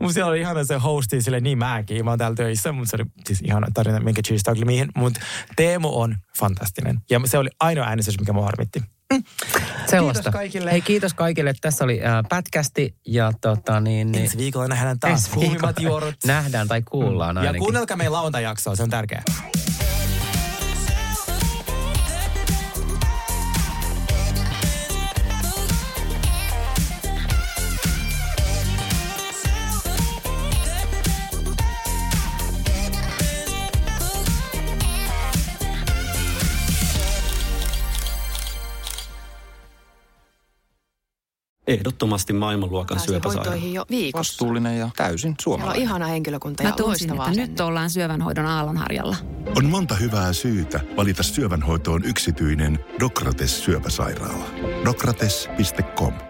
mutta 0.00 0.12
siellä 0.12 0.30
oli 0.30 0.40
ihana 0.40 0.64
se 0.64 0.76
hosti 0.76 1.22
sille 1.22 1.40
niin 1.40 1.58
mäkin. 1.58 2.04
Mä 2.04 2.10
oon 2.10 2.18
täällä 2.18 2.36
töissä, 2.36 2.72
mutta 2.72 2.90
se 2.90 2.96
oli 2.96 3.04
siis 3.26 3.40
ihana 3.40 3.66
tarina, 3.74 4.00
minkä 4.00 4.22
cheese 4.22 4.64
mihin. 4.64 4.88
Mutta 4.96 5.20
Teemu 5.56 6.00
on 6.00 6.16
fantastinen. 6.38 6.98
Ja 7.10 7.20
se 7.24 7.38
oli 7.38 7.48
ainoa 7.60 7.86
äänestys, 7.86 8.20
mikä 8.20 8.32
mua 8.32 8.44
harmitti. 8.44 8.82
Sellaista. 9.86 10.22
Kiitos 10.22 10.32
kaikille. 10.32 10.72
Hei, 10.72 10.80
kiitos 10.80 11.14
kaikille. 11.14 11.54
Tässä 11.60 11.84
oli 11.84 12.04
äh, 12.04 12.12
pätkästi 12.28 12.94
ja 13.06 13.32
tota 13.40 13.80
niin... 13.80 14.12
niin 14.12 14.24
Ensi 14.24 14.38
viikolla 14.38 14.68
nähdään 14.68 14.98
taas 15.00 15.28
kuumimmat 15.28 15.80
juorut. 15.80 16.14
Nähdään 16.26 16.68
tai 16.68 16.82
kuullaan 16.82 17.34
mm. 17.34 17.38
ainakin. 17.38 17.58
Ja 17.58 17.60
kuunnelkaa 17.60 17.96
meidän 17.96 18.12
lauantajaksoa, 18.12 18.76
se 18.76 18.82
on 18.82 18.90
tärkeää. 18.90 19.22
Ehdottomasti 41.66 42.32
maailmanluokan 42.32 43.00
syöpäsairaala. 43.00 43.56
jo 43.56 43.84
viikossa. 43.90 44.18
Vastuullinen 44.32 44.78
ja 44.78 44.90
täysin 44.96 45.34
suomalainen. 45.40 45.76
Siellä 45.76 45.92
on 45.92 45.98
ihana 45.98 46.12
henkilökunta 46.12 46.62
ja 46.62 46.68
Mä 46.68 46.76
tunsin, 46.76 47.10
että 47.10 47.30
nyt 47.30 47.60
ollaan 47.60 47.90
syövänhoidon 47.90 48.46
aallonharjalla. 48.46 49.16
On 49.56 49.64
monta 49.64 49.94
hyvää 49.94 50.32
syytä 50.32 50.80
valita 50.96 51.22
syövänhoitoon 51.22 52.04
yksityinen 52.04 52.78
Dokrates 53.00 53.64
syöpäsairaala. 53.64 54.44
Dokrates.com 54.84 56.29